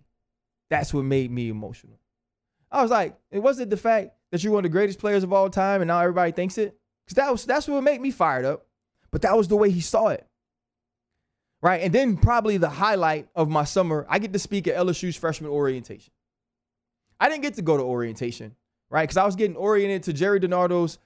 That's 0.69 0.93
what 0.93 1.05
made 1.05 1.31
me 1.31 1.47
emotional. 1.47 1.99
I 2.73 2.81
was 2.81 2.91
like, 2.91 3.15
it 3.31 3.39
wasn't 3.39 3.69
the 3.69 3.77
fact 3.77 4.11
that 4.31 4.43
you're 4.43 4.51
one 4.51 4.65
of 4.65 4.71
the 4.71 4.75
greatest 4.75 4.99
players 4.99 5.23
of 5.23 5.31
all 5.31 5.49
time 5.49 5.81
and 5.81 5.87
now 5.87 5.99
everybody 5.99 6.31
thinks 6.31 6.57
it. 6.57 6.75
Because 7.05 7.15
that 7.15 7.31
was 7.31 7.45
that's 7.45 7.67
what 7.67 7.75
would 7.75 7.83
make 7.83 8.01
me 8.01 8.11
fired 8.11 8.45
up. 8.45 8.65
But 9.11 9.21
that 9.21 9.37
was 9.37 9.47
the 9.47 9.55
way 9.55 9.69
he 9.69 9.79
saw 9.79 10.07
it. 10.07 10.27
Right. 11.61 11.81
And 11.81 11.93
then 11.93 12.17
probably 12.17 12.57
the 12.57 12.69
highlight 12.69 13.27
of 13.35 13.47
my 13.47 13.63
summer, 13.63 14.05
I 14.09 14.19
get 14.19 14.33
to 14.33 14.39
speak 14.39 14.67
at 14.67 14.75
LSU's 14.75 15.15
freshman 15.15 15.49
orientation. 15.49 16.11
I 17.19 17.29
didn't 17.29 17.43
get 17.43 17.53
to 17.53 17.61
go 17.61 17.77
to 17.77 17.83
orientation, 17.83 18.55
right? 18.89 19.03
Because 19.03 19.17
I 19.17 19.25
was 19.25 19.37
getting 19.37 19.55
oriented 19.55 20.03
to 20.03 20.13
Jerry 20.13 20.41
DiNardo's 20.41 20.97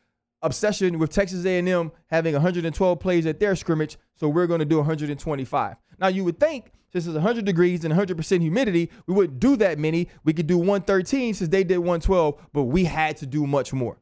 obsession 0.42 0.98
with 0.98 1.12
Texas 1.12 1.46
A&M 1.46 1.92
having 2.08 2.34
112 2.34 3.00
plays 3.00 3.26
at 3.28 3.40
their 3.40 3.56
scrimmage, 3.56 3.98
so 4.16 4.30
we're 4.30 4.48
going 4.48 4.60
to 4.60 4.66
do 4.66 4.78
125. 4.78 5.76
Now 6.00 6.08
you 6.08 6.24
would 6.24 6.40
think 6.40 6.72
since 6.92 7.06
it's 7.06 7.14
100 7.14 7.46
degrees 7.46 7.84
and 7.84 7.94
100% 7.94 8.42
humidity, 8.42 8.90
we 9.06 9.14
wouldn't 9.14 9.40
do 9.40 9.56
that 9.58 9.78
many. 9.78 10.08
We 10.24 10.34
could 10.34 10.48
do 10.48 10.58
113 10.58 11.34
since 11.34 11.50
they 11.50 11.64
did 11.64 11.80
112, 11.80 12.40
but 12.54 12.64
we 12.64 12.86
had 12.86 13.18
to 13.18 13.26
do 13.26 13.46
much 13.46 13.74
more. 13.74 13.98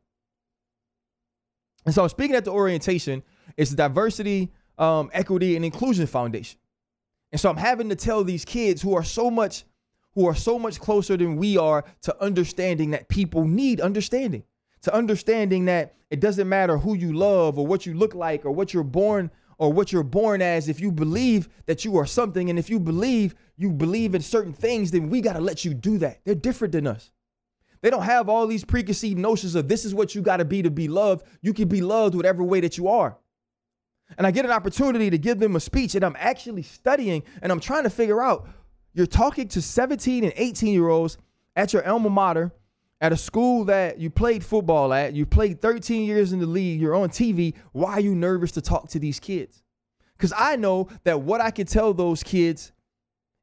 And 1.86 1.94
so 1.94 2.04
I'm 2.04 2.10
speaking 2.10 2.36
at 2.36 2.46
the 2.46 2.52
orientation, 2.52 3.24
it's 3.58 3.72
the 3.72 3.78
Diversity, 3.78 4.52
um, 4.78 5.10
Equity, 5.14 5.56
and 5.56 5.64
Inclusion 5.64 6.08
Foundation. 6.08 6.60
And 7.32 7.40
so 7.40 7.50
I'm 7.50 7.58
having 7.58 7.90
to 7.90 7.96
tell 7.96 8.24
these 8.24 8.46
kids 8.46 8.82
who 8.82 8.96
are 8.96 9.04
so 9.04 9.30
much 9.30 9.66
who 10.14 10.26
are 10.28 10.36
so 10.36 10.58
much 10.58 10.80
closer 10.80 11.18
than 11.18 11.36
we 11.36 11.58
are 11.58 11.84
to 12.02 12.24
understanding 12.24 12.92
that 12.92 13.10
people 13.10 13.46
need 13.46 13.82
understanding, 13.82 14.44
to 14.82 14.94
understanding 14.94 15.66
that 15.66 15.96
it 16.10 16.22
doesn't 16.22 16.48
matter 16.48 16.78
who 16.78 16.96
you 16.96 17.12
love 17.12 17.60
or 17.60 17.68
what 17.68 17.86
you 17.86 17.94
look 17.94 18.16
like 18.16 18.46
or 18.46 18.52
what 18.52 18.74
you're 18.74 18.84
born 18.84 19.30
or 19.58 19.72
what 19.72 19.92
you're 19.92 20.04
born 20.04 20.42
as, 20.42 20.70
if 20.70 20.80
you 20.80 20.92
believe 20.92 21.50
that 21.66 21.86
you 21.86 21.98
are 21.98 22.06
something 22.06 22.50
and 22.50 22.60
if 22.60 22.70
you 22.70 22.80
believe 22.80 23.36
you 23.58 23.72
believe 23.72 24.16
in 24.16 24.22
certain 24.22 24.54
things, 24.54 24.92
then 24.92 25.10
we 25.10 25.22
got 25.22 25.34
to 25.34 25.42
let 25.42 25.64
you 25.64 25.74
do 25.74 25.98
that. 26.00 26.20
They're 26.26 26.36
different 26.36 26.74
than 26.74 26.88
us. 26.88 27.12
They 27.82 27.90
don't 27.90 28.04
have 28.04 28.30
all 28.30 28.48
these 28.48 28.66
preconceived 28.66 29.18
notions 29.18 29.56
of 29.56 29.68
this 29.68 29.86
is 29.86 29.94
what 29.94 30.16
you 30.16 30.22
got 30.22 30.38
to 30.38 30.46
be 30.46 30.62
to 30.62 30.72
be 30.72 30.88
loved. 30.88 31.26
You 31.42 31.54
can 31.54 31.68
be 31.68 31.82
loved 31.82 32.16
whatever 32.16 32.44
way 32.44 32.60
that 32.62 32.78
you 32.78 32.88
are. 32.88 33.18
And 34.18 34.28
I 34.28 34.32
get 34.32 34.46
an 34.46 34.52
opportunity 34.52 35.10
to 35.10 35.18
give 35.18 35.40
them 35.40 35.56
a 35.56 35.60
speech, 35.60 35.96
and 35.96 36.04
I'm 36.04 36.16
actually 36.20 36.64
studying 36.64 37.24
and 37.42 37.52
I'm 37.52 37.60
trying 37.60 37.84
to 37.84 37.90
figure 37.90 38.22
out 38.22 38.48
you're 38.94 39.06
talking 39.06 39.48
to 39.50 39.62
17 39.62 40.24
and 40.24 40.34
18 40.36 40.74
year 40.74 40.88
olds 40.88 41.18
at 41.56 41.74
your 41.74 41.88
alma 41.88 42.10
mater 42.10 42.52
at 43.02 43.12
a 43.12 43.18
school 43.18 43.66
that 43.66 44.00
you 44.00 44.10
played 44.10 44.44
football 44.44 44.94
at, 44.94 45.14
you 45.14 45.26
played 45.26 45.62
13 45.62 46.06
years 46.06 46.34
in 46.34 46.40
the 46.40 46.46
league, 46.46 46.80
you're 46.80 46.96
on 46.96 47.10
TV, 47.10 47.54
why 47.72 47.94
are 47.94 48.00
you 48.00 48.16
nervous 48.16 48.52
to 48.54 48.62
talk 48.62 48.90
to 48.90 49.00
these 49.00 49.20
kids? 49.20 49.64
Because 50.18 50.34
I 50.36 50.56
know 50.56 50.88
that 51.04 51.22
what 51.22 51.42
I 51.42 51.52
can 51.52 51.68
tell 51.68 51.94
those 51.94 52.24
kids 52.24 52.72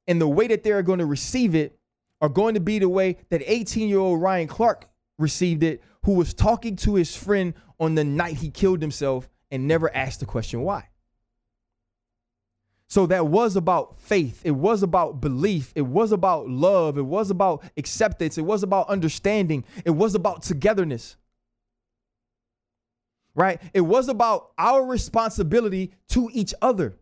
and 0.06 0.20
the 0.20 0.28
way 0.28 0.46
that 0.48 0.62
they're 0.62 0.82
going 0.82 1.00
to 1.00 1.06
receive 1.06 1.54
it 1.54 1.78
are 2.20 2.28
going 2.28 2.54
to 2.54 2.60
be 2.60 2.78
the 2.78 2.88
way 2.88 3.18
that 3.30 3.42
18 3.44 3.88
year 3.88 3.98
old 3.98 4.22
Ryan 4.22 4.48
Clark 4.48 4.88
received 5.18 5.62
it, 5.62 5.82
who 6.04 6.14
was 6.14 6.32
talking 6.32 6.76
to 6.76 6.94
his 6.94 7.14
friend 7.14 7.54
on 7.78 7.94
the 7.94 8.04
night 8.04 8.36
he 8.36 8.50
killed 8.50 8.80
himself 8.80 9.28
and 9.50 9.68
never 9.68 9.94
asked 9.94 10.20
the 10.20 10.26
question 10.26 10.62
why. 10.62 10.88
So 12.92 13.06
that 13.06 13.26
was 13.26 13.56
about 13.56 13.98
faith. 14.00 14.42
It 14.44 14.50
was 14.50 14.82
about 14.82 15.18
belief. 15.18 15.72
It 15.74 15.80
was 15.80 16.12
about 16.12 16.50
love. 16.50 16.98
It 16.98 17.06
was 17.06 17.30
about 17.30 17.64
acceptance. 17.78 18.36
It 18.36 18.42
was 18.42 18.62
about 18.62 18.90
understanding. 18.90 19.64
It 19.86 19.92
was 19.92 20.14
about 20.14 20.42
togetherness. 20.42 21.16
Right? 23.34 23.62
It 23.72 23.80
was 23.80 24.10
about 24.10 24.50
our 24.58 24.84
responsibility 24.84 25.94
to 26.08 26.28
each 26.34 26.52
other. 26.60 26.94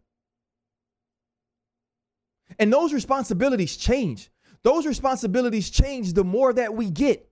And 2.56 2.72
those 2.72 2.92
responsibilities 2.92 3.76
change. 3.76 4.30
Those 4.62 4.86
responsibilities 4.86 5.70
change 5.70 6.12
the 6.12 6.22
more 6.22 6.52
that 6.52 6.72
we 6.72 6.88
get. 6.88 7.28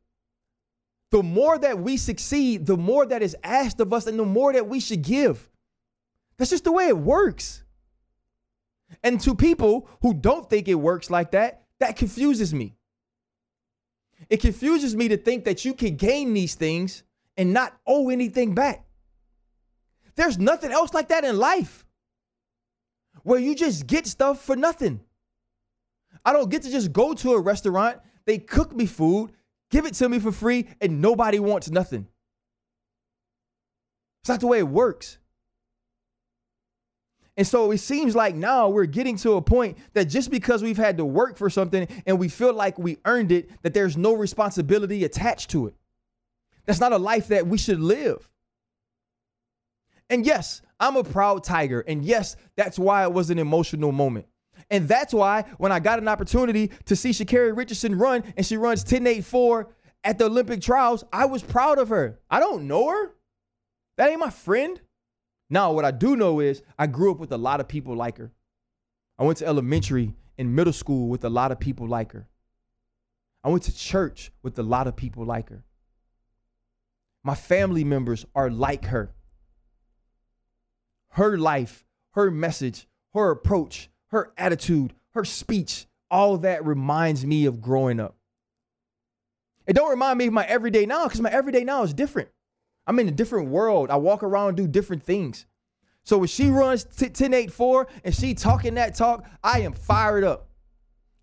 The 1.13 1.23
more 1.23 1.57
that 1.59 1.79
we 1.79 1.97
succeed, 1.97 2.67
the 2.67 2.77
more 2.77 3.07
that 3.07 3.23
is 3.23 3.37
asked 3.45 3.79
of 3.79 3.93
us, 3.93 4.09
and 4.09 4.19
the 4.19 4.25
more 4.25 4.53
that 4.53 4.67
we 4.67 4.81
should 4.81 5.03
give. 5.03 5.49
That's 6.39 6.51
just 6.51 6.65
the 6.65 6.73
way 6.73 6.89
it 6.89 6.99
works. 6.99 7.63
And 9.03 9.21
to 9.21 9.35
people 9.35 9.89
who 10.03 10.15
don't 10.15 10.49
think 10.49 10.69
it 10.69 10.75
works 10.75 11.11
like 11.11 11.33
that, 11.33 11.63
that 11.81 11.97
confuses 11.97 12.53
me. 12.55 12.77
It 14.29 14.41
confuses 14.41 14.97
me 14.97 15.09
to 15.09 15.17
think 15.17 15.45
that 15.45 15.65
you 15.65 15.75
can 15.75 15.97
gain 15.97 16.35
these 16.35 16.55
things 16.55 17.05
and 17.37 17.53
not 17.53 17.79
owe 17.87 18.11
anything 18.11 18.55
back. 18.55 18.85
There's 20.17 20.39
nothing 20.39 20.73
else 20.73 20.93
like 20.93 21.09
that 21.09 21.25
in 21.25 21.39
life 21.39 21.87
where 23.23 23.39
you 23.39 23.55
just 23.55 23.87
get 23.87 24.07
stuff 24.07 24.43
for 24.43 24.57
nothing. 24.57 25.01
I 26.25 26.33
don't 26.33 26.51
get 26.51 26.63
to 26.63 26.71
just 26.71 26.93
go 26.93 27.15
to 27.15 27.33
a 27.35 27.41
restaurant, 27.41 28.01
they 28.25 28.39
cook 28.39 28.75
me 28.75 28.87
food, 28.87 29.33
give 29.71 29.87
it 29.87 29.95
to 29.95 30.09
me 30.09 30.19
for 30.19 30.33
free, 30.33 30.67
and 30.81 31.01
nobody 31.01 31.39
wants 31.39 31.71
nothing. 31.71 32.09
It's 34.23 34.29
not 34.29 34.41
the 34.41 34.47
way 34.49 34.59
it 34.59 34.69
works. 34.69 35.19
And 37.39 37.47
so 37.47 37.71
it 37.71 37.79
seems 37.79 38.17
like 38.17 38.35
now 38.35 38.69
we're 38.69 38.85
getting 38.85 39.17
to 39.19 39.35
a 39.35 39.41
point 39.41 39.79
that 39.93 40.07
just 40.07 40.29
because 40.29 40.61
we've 40.61 40.77
had 40.77 40.97
to 40.97 41.05
work 41.05 41.39
for 41.39 41.49
something 41.49 41.87
and 42.05 42.19
we 42.19 42.29
feel 42.29 42.53
like 42.53 42.77
we 42.77 42.99
earned 43.05 43.31
it, 43.31 43.49
that 43.63 43.73
there's 43.73 43.97
no 43.97 44.13
responsibility 44.13 45.05
attached 45.05 45.51
to 45.51 45.69
it. 45.69 45.75
That's 46.67 46.81
not 46.81 46.93
a 46.93 46.99
life 46.99 47.29
that 47.29 47.47
we 47.47 47.57
should 47.57 47.79
live. 47.79 48.29
And 50.11 50.27
yes, 50.27 50.63
I'm 50.81 50.97
a 50.97 51.05
proud 51.05 51.45
tiger. 51.45 51.85
And 51.87 52.05
yes, 52.05 52.35
that's 52.57 52.77
why 52.77 53.05
it 53.05 53.13
was 53.13 53.31
an 53.31 53.39
emotional 53.39 53.93
moment. 53.93 54.27
And 54.69 54.89
that's 54.89 55.15
why 55.15 55.45
when 55.59 55.71
I 55.71 55.79
got 55.79 56.01
an 56.01 56.09
opportunity 56.09 56.73
to 56.87 56.97
see 56.97 57.11
Sha'Carri 57.11 57.57
Richardson 57.57 57.97
run 57.97 58.25
and 58.37 58.45
she 58.45 58.57
runs 58.57 58.85
10.84 58.85 59.67
at 60.03 60.19
the 60.19 60.25
Olympic 60.25 60.61
trials, 60.61 61.05
I 61.13 61.27
was 61.27 61.45
proud 61.45 61.79
of 61.79 61.91
her. 61.91 62.19
I 62.29 62.41
don't 62.41 62.67
know 62.67 62.91
her. 62.91 63.15
That 63.97 64.11
ain't 64.11 64.19
my 64.19 64.31
friend. 64.31 64.81
Now, 65.51 65.73
what 65.73 65.85
I 65.85 65.91
do 65.91 66.17
know 66.17 66.41
is 66.41 66.63
I 66.79 66.87
grew 66.87 67.11
up 67.11 67.19
with 67.19 67.33
a 67.33 67.39
lot 67.39 67.61
of 67.61 67.69
people 67.69 67.97
like 67.97 68.19
her. 68.19 68.33
I 69.19 69.25
went 69.25 69.39
to 69.39 69.47
elementary 69.47 70.15
and 70.37 70.55
middle 70.55 70.73
school 70.73 71.09
with 71.09 71.25
a 71.25 71.31
lot 71.31 71.53
of 71.53 71.59
people 71.59 71.89
like 71.89 72.13
her. 72.13 72.29
I 73.43 73.49
went 73.49 73.65
to 73.65 73.75
church 73.75 74.31
with 74.43 74.59
a 74.59 74.63
lot 74.63 74.87
of 74.87 74.97
people 74.97 75.25
like 75.25 75.49
her. 75.49 75.65
My 77.25 77.35
family 77.35 77.85
members 77.85 78.27
are 78.35 78.51
like 78.51 78.87
her. 78.87 79.15
Her 81.11 81.39
life, 81.39 81.87
her 82.13 82.31
message, 82.31 82.87
her 83.15 83.31
approach, 83.31 83.91
her 84.09 84.33
attitude, 84.37 84.95
her 85.15 85.25
speech, 85.25 85.87
all 86.11 86.39
that 86.39 86.65
reminds 86.65 87.25
me 87.25 87.47
of 87.47 87.61
growing 87.61 88.01
up. 88.01 88.17
It 89.67 89.75
don't 89.75 89.91
remind 89.91 90.19
me 90.19 90.27
of 90.27 90.33
my 90.33 90.47
everyday 90.47 90.87
now 90.87 91.05
because 91.05 91.21
my 91.21 91.31
everyday 91.31 91.65
now 91.65 91.83
is 91.83 91.93
different. 91.93 92.29
I'm 92.89 92.99
in 92.99 93.07
a 93.07 93.13
different 93.13 93.51
world. 93.51 93.91
I 93.91 93.97
walk 93.97 94.23
around 94.23 94.49
and 94.49 94.57
do 94.57 94.67
different 94.67 95.03
things. 95.03 95.45
So 96.05 96.17
when 96.17 96.29
she 96.29 96.49
runs 96.49 96.87
1084 96.87 97.87
and 98.03 98.15
she 98.15 98.33
talking 98.33 98.75
that 98.75 98.95
talk, 98.95 99.29
I 99.45 99.61
am 99.61 99.75
fired 99.75 100.25
up. 100.25 100.49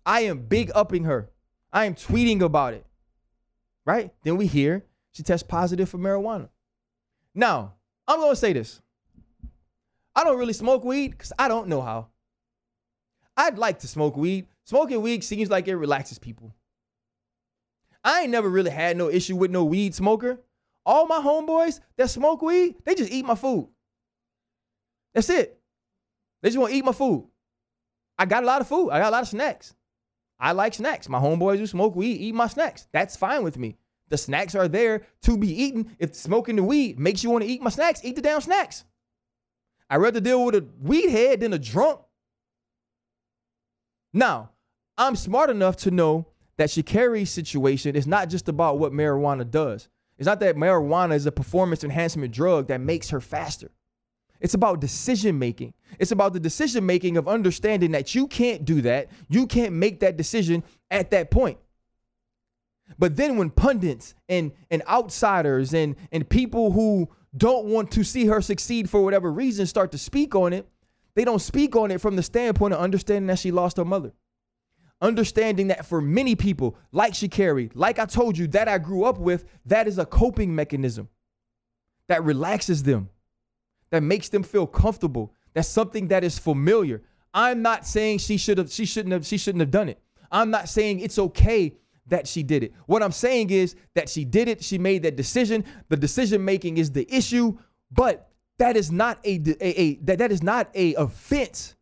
I 0.06 0.20
am 0.20 0.38
big 0.38 0.70
upping 0.76 1.04
her. 1.04 1.28
I 1.72 1.86
am 1.86 1.96
tweeting 1.96 2.40
about 2.40 2.74
it. 2.74 2.86
Right? 3.84 4.12
Then 4.22 4.36
we 4.36 4.46
hear 4.46 4.84
she 5.10 5.24
tests 5.24 5.46
positive 5.46 5.88
for 5.88 5.98
marijuana. 5.98 6.50
Now, 7.34 7.74
I'm 8.06 8.20
going 8.20 8.30
to 8.30 8.36
say 8.36 8.52
this. 8.52 8.80
I 10.14 10.22
don't 10.22 10.38
really 10.38 10.52
smoke 10.52 10.84
weed 10.84 11.08
because 11.08 11.32
I 11.36 11.48
don't 11.48 11.66
know 11.66 11.82
how. 11.82 12.08
I'd 13.36 13.58
like 13.58 13.80
to 13.80 13.88
smoke 13.88 14.16
weed. 14.16 14.46
Smoking 14.64 15.02
weed 15.02 15.24
seems 15.24 15.50
like 15.50 15.66
it 15.66 15.74
relaxes 15.74 16.18
people. 16.18 16.54
I 18.04 18.22
ain't 18.22 18.30
never 18.30 18.48
really 18.48 18.70
had 18.70 18.96
no 18.96 19.10
issue 19.10 19.34
with 19.34 19.50
no 19.50 19.64
weed 19.64 19.96
smoker. 19.96 20.38
All 20.86 21.06
my 21.06 21.18
homeboys 21.18 21.80
that 21.96 22.08
smoke 22.08 22.42
weed, 22.42 22.76
they 22.84 22.94
just 22.94 23.10
eat 23.10 23.26
my 23.26 23.34
food. 23.34 23.68
That's 25.12 25.28
it. 25.28 25.60
They 26.42 26.48
just 26.48 26.58
want 26.58 26.70
to 26.70 26.78
eat 26.78 26.84
my 26.84 26.92
food. 26.92 27.26
I 28.16 28.24
got 28.24 28.44
a 28.44 28.46
lot 28.46 28.60
of 28.60 28.68
food. 28.68 28.90
I 28.90 29.00
got 29.00 29.08
a 29.08 29.10
lot 29.10 29.22
of 29.22 29.28
snacks. 29.28 29.74
I 30.38 30.52
like 30.52 30.74
snacks. 30.74 31.08
My 31.08 31.18
homeboys 31.18 31.58
who 31.58 31.66
smoke 31.66 31.96
weed 31.96 32.20
eat 32.20 32.34
my 32.34 32.46
snacks. 32.46 32.86
That's 32.92 33.16
fine 33.16 33.42
with 33.42 33.58
me. 33.58 33.76
The 34.10 34.16
snacks 34.16 34.54
are 34.54 34.68
there 34.68 35.02
to 35.22 35.36
be 35.36 35.48
eaten. 35.62 35.96
If 35.98 36.14
smoking 36.14 36.54
the 36.54 36.62
weed 36.62 37.00
makes 37.00 37.24
you 37.24 37.30
want 37.30 37.42
to 37.42 37.50
eat 37.50 37.62
my 37.62 37.70
snacks, 37.70 38.00
eat 38.04 38.14
the 38.14 38.22
damn 38.22 38.40
snacks. 38.40 38.84
I'd 39.90 39.96
rather 39.96 40.20
deal 40.20 40.44
with 40.44 40.54
a 40.54 40.66
weed 40.80 41.10
head 41.10 41.40
than 41.40 41.52
a 41.52 41.58
drunk. 41.58 42.00
Now, 44.12 44.50
I'm 44.96 45.16
smart 45.16 45.50
enough 45.50 45.76
to 45.78 45.90
know 45.90 46.28
that 46.58 46.70
Sha'Carri's 46.70 47.30
situation 47.30 47.96
is 47.96 48.06
not 48.06 48.28
just 48.28 48.48
about 48.48 48.78
what 48.78 48.92
marijuana 48.92 49.50
does. 49.50 49.88
It's 50.18 50.26
not 50.26 50.40
that 50.40 50.56
marijuana 50.56 51.14
is 51.14 51.26
a 51.26 51.32
performance 51.32 51.84
enhancement 51.84 52.32
drug 52.32 52.68
that 52.68 52.80
makes 52.80 53.10
her 53.10 53.20
faster. 53.20 53.70
It's 54.40 54.54
about 54.54 54.80
decision 54.80 55.38
making. 55.38 55.74
It's 55.98 56.12
about 56.12 56.32
the 56.32 56.40
decision 56.40 56.84
making 56.84 57.16
of 57.16 57.28
understanding 57.28 57.92
that 57.92 58.14
you 58.14 58.26
can't 58.26 58.64
do 58.64 58.82
that. 58.82 59.10
You 59.28 59.46
can't 59.46 59.74
make 59.74 60.00
that 60.00 60.16
decision 60.16 60.62
at 60.90 61.10
that 61.10 61.30
point. 61.30 61.58
But 62.98 63.16
then 63.16 63.36
when 63.36 63.50
pundits 63.50 64.14
and, 64.28 64.52
and 64.70 64.82
outsiders 64.88 65.74
and, 65.74 65.96
and 66.12 66.28
people 66.28 66.70
who 66.70 67.08
don't 67.36 67.66
want 67.66 67.90
to 67.92 68.04
see 68.04 68.26
her 68.26 68.40
succeed 68.40 68.88
for 68.88 69.02
whatever 69.02 69.32
reason 69.32 69.66
start 69.66 69.92
to 69.92 69.98
speak 69.98 70.34
on 70.34 70.52
it, 70.52 70.66
they 71.14 71.24
don't 71.24 71.40
speak 71.40 71.74
on 71.74 71.90
it 71.90 72.00
from 72.00 72.16
the 72.16 72.22
standpoint 72.22 72.74
of 72.74 72.80
understanding 72.80 73.26
that 73.26 73.38
she 73.38 73.50
lost 73.50 73.78
her 73.78 73.84
mother 73.84 74.12
understanding 75.00 75.68
that 75.68 75.86
for 75.86 76.00
many 76.00 76.34
people, 76.34 76.76
like 76.92 77.12
Sha'Carri, 77.12 77.70
like 77.74 77.98
I 77.98 78.06
told 78.06 78.38
you, 78.38 78.46
that 78.48 78.68
I 78.68 78.78
grew 78.78 79.04
up 79.04 79.18
with, 79.18 79.44
that 79.66 79.86
is 79.86 79.98
a 79.98 80.06
coping 80.06 80.54
mechanism 80.54 81.08
that 82.08 82.24
relaxes 82.24 82.82
them, 82.82 83.08
that 83.90 84.02
makes 84.02 84.28
them 84.28 84.42
feel 84.42 84.66
comfortable. 84.66 85.32
That's 85.54 85.68
something 85.68 86.08
that 86.08 86.24
is 86.24 86.38
familiar. 86.38 87.02
I'm 87.34 87.62
not 87.62 87.86
saying 87.86 88.18
she 88.18 88.36
should 88.36 88.58
have, 88.58 88.70
she 88.72 88.86
shouldn't 88.86 89.12
have, 89.12 89.26
she 89.26 89.38
shouldn't 89.38 89.60
have 89.60 89.70
done 89.70 89.88
it. 89.88 90.00
I'm 90.30 90.50
not 90.50 90.68
saying 90.68 91.00
it's 91.00 91.18
okay 91.18 91.76
that 92.08 92.26
she 92.26 92.42
did 92.42 92.62
it. 92.62 92.72
What 92.86 93.02
I'm 93.02 93.12
saying 93.12 93.50
is 93.50 93.74
that 93.94 94.08
she 94.08 94.24
did 94.24 94.48
it. 94.48 94.62
She 94.62 94.78
made 94.78 95.02
that 95.02 95.16
decision. 95.16 95.64
The 95.88 95.96
decision 95.96 96.44
making 96.44 96.78
is 96.78 96.90
the 96.92 97.06
issue, 97.14 97.58
but 97.90 98.30
that 98.58 98.76
is 98.76 98.90
not 98.90 99.18
a, 99.24 99.40
a, 99.60 99.80
a 99.80 99.94
that, 99.96 100.18
that 100.18 100.32
is 100.32 100.42
not 100.42 100.70
a 100.74 100.94
offense 100.94 101.75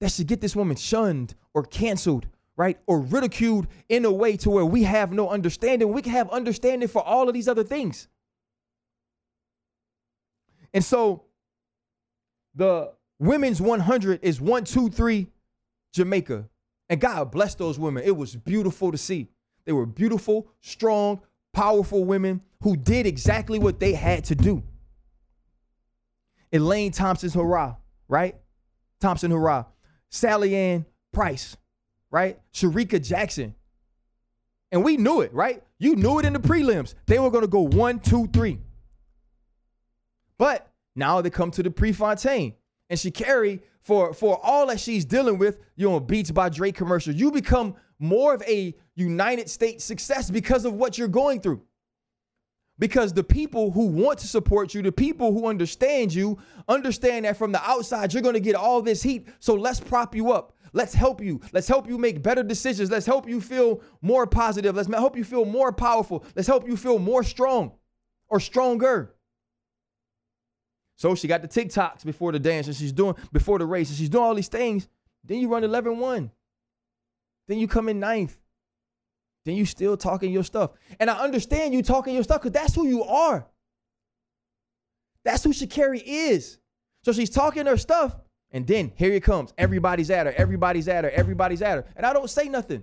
that 0.00 0.12
should 0.12 0.26
get 0.26 0.40
this 0.40 0.54
woman 0.54 0.76
shunned 0.76 1.34
or 1.54 1.62
canceled, 1.64 2.26
right? 2.56 2.78
Or 2.86 3.00
ridiculed 3.00 3.66
in 3.88 4.04
a 4.04 4.12
way 4.12 4.36
to 4.38 4.50
where 4.50 4.64
we 4.64 4.82
have 4.84 5.12
no 5.12 5.28
understanding. 5.28 5.92
We 5.92 6.02
can 6.02 6.12
have 6.12 6.28
understanding 6.30 6.88
for 6.88 7.02
all 7.02 7.28
of 7.28 7.34
these 7.34 7.48
other 7.48 7.64
things. 7.64 8.08
And 10.74 10.84
so 10.84 11.24
the 12.54 12.92
women's 13.18 13.60
100 13.60 14.20
is 14.22 14.40
one, 14.40 14.64
two, 14.64 14.90
three, 14.90 15.28
Jamaica. 15.92 16.48
And 16.88 17.00
God 17.00 17.30
bless 17.30 17.54
those 17.54 17.78
women. 17.78 18.04
It 18.04 18.16
was 18.16 18.36
beautiful 18.36 18.92
to 18.92 18.98
see. 18.98 19.28
They 19.64 19.72
were 19.72 19.86
beautiful, 19.86 20.48
strong, 20.60 21.20
powerful 21.52 22.04
women 22.04 22.42
who 22.62 22.76
did 22.76 23.06
exactly 23.06 23.58
what 23.58 23.80
they 23.80 23.92
had 23.94 24.24
to 24.24 24.34
do. 24.34 24.62
Elaine 26.52 26.92
Thompson-Herah, 26.92 27.76
right? 28.08 28.36
Thompson-Herah. 29.00 29.66
Sally 30.10 30.54
Ann 30.54 30.86
Price, 31.12 31.56
right? 32.10 32.40
Shericka 32.52 33.04
Jackson. 33.04 33.54
And 34.72 34.84
we 34.84 34.96
knew 34.96 35.20
it, 35.20 35.32
right? 35.32 35.62
You 35.78 35.96
knew 35.96 36.18
it 36.18 36.24
in 36.24 36.32
the 36.32 36.38
prelims. 36.38 36.94
They 37.06 37.18
were 37.18 37.30
going 37.30 37.44
to 37.44 37.48
go 37.48 37.60
one, 37.60 38.00
two, 38.00 38.26
three. 38.28 38.58
But 40.38 40.70
now 40.94 41.20
they 41.20 41.30
come 41.30 41.50
to 41.52 41.62
the 41.62 41.70
Prefontaine. 41.70 42.54
And 42.90 42.98
Sha'Carri, 42.98 43.60
for, 43.80 44.12
for 44.12 44.38
all 44.42 44.66
that 44.66 44.80
she's 44.80 45.04
dealing 45.04 45.38
with, 45.38 45.60
you 45.76 45.88
know, 45.88 46.00
Beats 46.00 46.30
by 46.30 46.48
Dre 46.48 46.72
commercial, 46.72 47.14
you 47.14 47.30
become 47.30 47.74
more 47.98 48.34
of 48.34 48.42
a 48.42 48.74
United 48.94 49.48
States 49.48 49.84
success 49.84 50.30
because 50.30 50.64
of 50.64 50.74
what 50.74 50.98
you're 50.98 51.08
going 51.08 51.40
through. 51.40 51.62
Because 52.78 53.12
the 53.12 53.24
people 53.24 53.70
who 53.70 53.86
want 53.86 54.18
to 54.18 54.26
support 54.26 54.74
you, 54.74 54.82
the 54.82 54.92
people 54.92 55.32
who 55.32 55.46
understand 55.46 56.12
you, 56.12 56.38
understand 56.68 57.24
that 57.24 57.36
from 57.36 57.52
the 57.52 57.62
outside, 57.62 58.12
you're 58.12 58.22
going 58.22 58.34
to 58.34 58.40
get 58.40 58.54
all 58.54 58.82
this 58.82 59.02
heat. 59.02 59.28
So 59.38 59.54
let's 59.54 59.80
prop 59.80 60.14
you 60.14 60.32
up. 60.32 60.54
Let's 60.72 60.92
help 60.92 61.22
you. 61.22 61.40
Let's 61.52 61.68
help 61.68 61.88
you 61.88 61.96
make 61.96 62.22
better 62.22 62.42
decisions. 62.42 62.90
Let's 62.90 63.06
help 63.06 63.26
you 63.26 63.40
feel 63.40 63.80
more 64.02 64.26
positive. 64.26 64.76
Let's 64.76 64.90
help 64.90 65.16
you 65.16 65.24
feel 65.24 65.46
more 65.46 65.72
powerful. 65.72 66.22
Let's 66.34 66.46
help 66.46 66.68
you 66.68 66.76
feel 66.76 66.98
more 66.98 67.22
strong 67.22 67.72
or 68.28 68.40
stronger. 68.40 69.14
So 70.96 71.14
she 71.14 71.28
got 71.28 71.42
the 71.42 71.48
TikToks 71.48 72.04
before 72.04 72.32
the 72.32 72.38
dance 72.38 72.66
and 72.66 72.76
she's 72.76 72.92
doing 72.92 73.14
before 73.32 73.58
the 73.58 73.66
race 73.66 73.88
and 73.88 73.96
she's 73.98 74.08
doing 74.10 74.24
all 74.24 74.34
these 74.34 74.48
things. 74.48 74.88
Then 75.24 75.38
you 75.40 75.48
run 75.48 75.64
11 75.64 75.98
1. 75.98 76.30
Then 77.48 77.58
you 77.58 77.68
come 77.68 77.88
in 77.88 78.00
ninth. 78.00 78.36
Then 79.46 79.54
you 79.54 79.64
still 79.64 79.96
talking 79.96 80.32
your 80.32 80.42
stuff. 80.42 80.72
And 80.98 81.08
I 81.08 81.18
understand 81.20 81.72
you 81.72 81.80
talking 81.80 82.14
your 82.14 82.24
stuff 82.24 82.42
because 82.42 82.52
that's 82.52 82.74
who 82.74 82.88
you 82.88 83.04
are. 83.04 83.46
That's 85.24 85.44
who 85.44 85.50
Sha'Carri 85.50 86.02
is. 86.04 86.58
So 87.04 87.12
she's 87.12 87.30
talking 87.30 87.64
her 87.66 87.76
stuff, 87.76 88.16
and 88.50 88.66
then 88.66 88.90
here 88.96 89.12
it 89.12 89.22
comes. 89.22 89.54
Everybody's 89.56 90.10
at 90.10 90.26
her. 90.26 90.34
Everybody's 90.36 90.88
at 90.88 91.04
her. 91.04 91.10
Everybody's 91.10 91.62
at 91.62 91.76
her. 91.76 91.84
And 91.94 92.04
I 92.04 92.12
don't 92.12 92.28
say 92.28 92.48
nothing. 92.48 92.82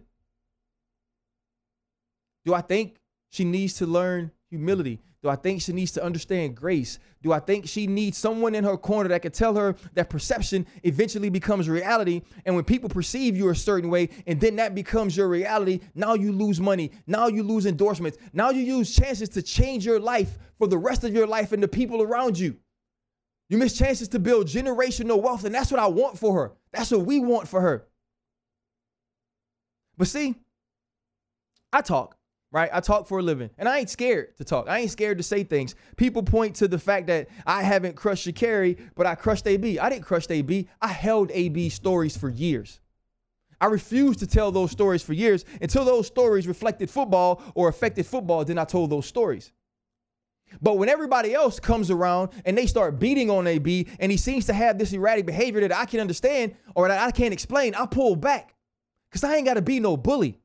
Do 2.46 2.54
I 2.54 2.62
think 2.62 2.96
she 3.30 3.44
needs 3.44 3.74
to 3.76 3.86
learn 3.86 4.32
humility? 4.50 5.02
Do 5.24 5.30
I 5.30 5.38
think 5.38 5.62
she 5.62 5.72
needs 5.72 5.94
to 5.94 6.04
understand 6.04 6.54
grace? 6.58 7.00
Do 7.22 7.32
I 7.32 7.40
think 7.40 7.66
she 7.66 7.88
needs 7.88 8.18
someone 8.18 8.54
in 8.56 8.66
her 8.66 8.76
corner 8.76 9.08
that 9.08 9.22
can 9.22 9.32
tell 9.32 9.56
her 9.56 9.78
that 9.94 10.10
perception 10.10 10.68
eventually 10.84 11.30
becomes 11.30 11.70
reality? 11.70 12.24
And 12.46 12.56
when 12.56 12.66
people 12.66 12.90
perceive 12.90 13.38
you 13.38 13.48
a 13.48 13.56
certain 13.56 13.90
way 13.90 14.10
and 14.28 14.42
then 14.42 14.58
that 14.58 14.76
becomes 14.76 15.16
your 15.16 15.30
reality, 15.30 15.80
now 15.96 16.14
you 16.14 16.34
lose 16.34 16.60
money. 16.60 16.92
Now 17.08 17.28
you 17.28 17.42
lose 17.42 17.66
endorsements. 17.66 18.18
Now 18.34 18.50
you 18.50 18.64
use 18.64 18.94
chances 18.94 19.30
to 19.30 19.42
change 19.42 19.86
your 19.86 20.02
life 20.02 20.38
for 20.58 20.68
the 20.68 20.78
rest 20.78 21.06
of 21.06 21.14
your 21.14 21.26
life 21.26 21.54
and 21.54 21.64
the 21.64 21.70
people 21.70 22.02
around 22.02 22.38
you. 22.38 22.58
You 23.48 23.58
miss 23.58 23.78
chances 23.78 24.10
to 24.10 24.20
build 24.20 24.48
generational 24.48 25.22
wealth. 25.22 25.46
And 25.46 25.56
that's 25.56 25.72
what 25.72 25.80
I 25.80 25.88
want 25.88 26.20
for 26.20 26.34
her. 26.36 26.52
That's 26.74 26.92
what 26.92 27.06
we 27.06 27.20
want 27.22 27.48
for 27.48 27.62
her. 27.62 27.88
But 29.98 30.08
see, 30.10 30.36
I 31.72 31.80
talk 31.80 32.18
right? 32.54 32.70
I 32.72 32.80
talk 32.80 33.08
for 33.08 33.20
a 33.20 33.22
living 33.22 33.50
and 33.58 33.68
I 33.68 33.80
ain't 33.80 33.90
scared 33.90 34.38
to 34.38 34.46
talk. 34.46 34.70
I 34.70 34.80
ain't 34.80 34.92
scared 34.92 35.18
to 35.18 35.24
say 35.24 35.44
things. 35.44 35.76
People 35.98 36.24
point 36.24 36.56
to 36.58 36.68
the 36.68 36.78
fact 36.78 37.08
that 37.08 37.28
I 37.46 37.64
haven't 37.64 37.96
crushed 37.96 38.28
Sha'Carri, 38.28 38.80
but 38.96 39.06
I 39.06 39.16
crushed 39.16 39.48
AB. 39.48 39.80
I 39.80 39.90
didn't 39.90 40.06
crush 40.06 40.30
AB. 40.30 40.70
I 40.80 40.88
held 40.88 41.32
AB 41.32 41.68
stories 41.70 42.16
for 42.16 42.30
years. 42.30 42.80
I 43.60 43.66
refused 43.66 44.20
to 44.20 44.28
tell 44.28 44.52
those 44.52 44.72
stories 44.72 45.02
for 45.02 45.14
years 45.14 45.46
until 45.62 45.84
those 45.84 46.06
stories 46.06 46.48
reflected 46.48 46.90
football 46.90 47.42
or 47.56 47.70
affected 47.70 48.06
football. 48.06 48.46
Then 48.46 48.60
I 48.60 48.66
told 48.66 48.92
those 48.92 49.08
stories. 49.08 49.52
But 50.62 50.78
when 50.78 50.90
everybody 50.90 51.34
else 51.34 51.60
comes 51.60 51.90
around 51.90 52.30
and 52.46 52.56
they 52.56 52.68
start 52.68 53.00
beating 53.00 53.32
on 53.32 53.48
AB 53.48 53.88
and 54.00 54.12
he 54.12 54.18
seems 54.18 54.46
to 54.46 54.54
have 54.54 54.78
this 54.78 54.94
erratic 54.94 55.26
behavior 55.26 55.62
that 55.62 55.76
I 55.76 55.86
can 55.86 56.00
understand 56.00 56.56
or 56.76 56.88
that 56.88 57.02
I 57.02 57.10
can't 57.10 57.34
explain, 57.34 57.74
I 57.74 57.88
pull 57.88 58.16
back 58.16 58.54
because 59.10 59.24
I 59.24 59.38
ain't 59.38 59.46
got 59.46 59.56
to 59.56 59.62
be 59.64 59.80
no 59.80 59.98
bully 59.98 60.43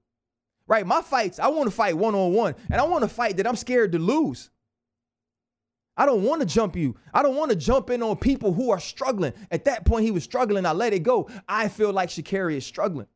right? 0.69 0.87
My 0.87 1.03
fights, 1.03 1.41
I 1.41 1.49
want 1.49 1.69
to 1.69 1.75
fight 1.75 1.97
one 1.97 2.15
on 2.15 2.33
one, 2.33 2.55
and 2.71 2.81
I 2.81 2.85
want 2.85 3.03
to 3.03 3.09
fight 3.09 3.39
that 3.39 3.47
I'm 3.47 3.57
scared 3.57 3.93
to 3.93 3.99
lose. 3.99 4.51
I 5.97 6.07
don't 6.07 6.23
want 6.23 6.41
to 6.43 6.47
jump 6.47 6.77
you. 6.77 6.95
I 7.13 7.23
don't 7.23 7.35
want 7.35 7.51
to 7.51 7.57
jump 7.57 7.91
in 7.91 8.05
on 8.05 8.17
people 8.17 8.53
who 8.53 8.71
are 8.71 8.79
struggling. 8.79 9.33
At 9.51 9.65
that 9.65 9.85
point, 9.85 10.05
he 10.05 10.13
was 10.13 10.23
struggling. 10.23 10.65
I 10.65 10.71
let 10.71 10.93
it 10.93 11.03
go. 11.03 11.29
I 11.49 11.67
feel 11.67 11.93
like 11.93 12.11
Sha'Carri 12.11 12.57
is 12.57 12.65
struggling. 12.65 13.09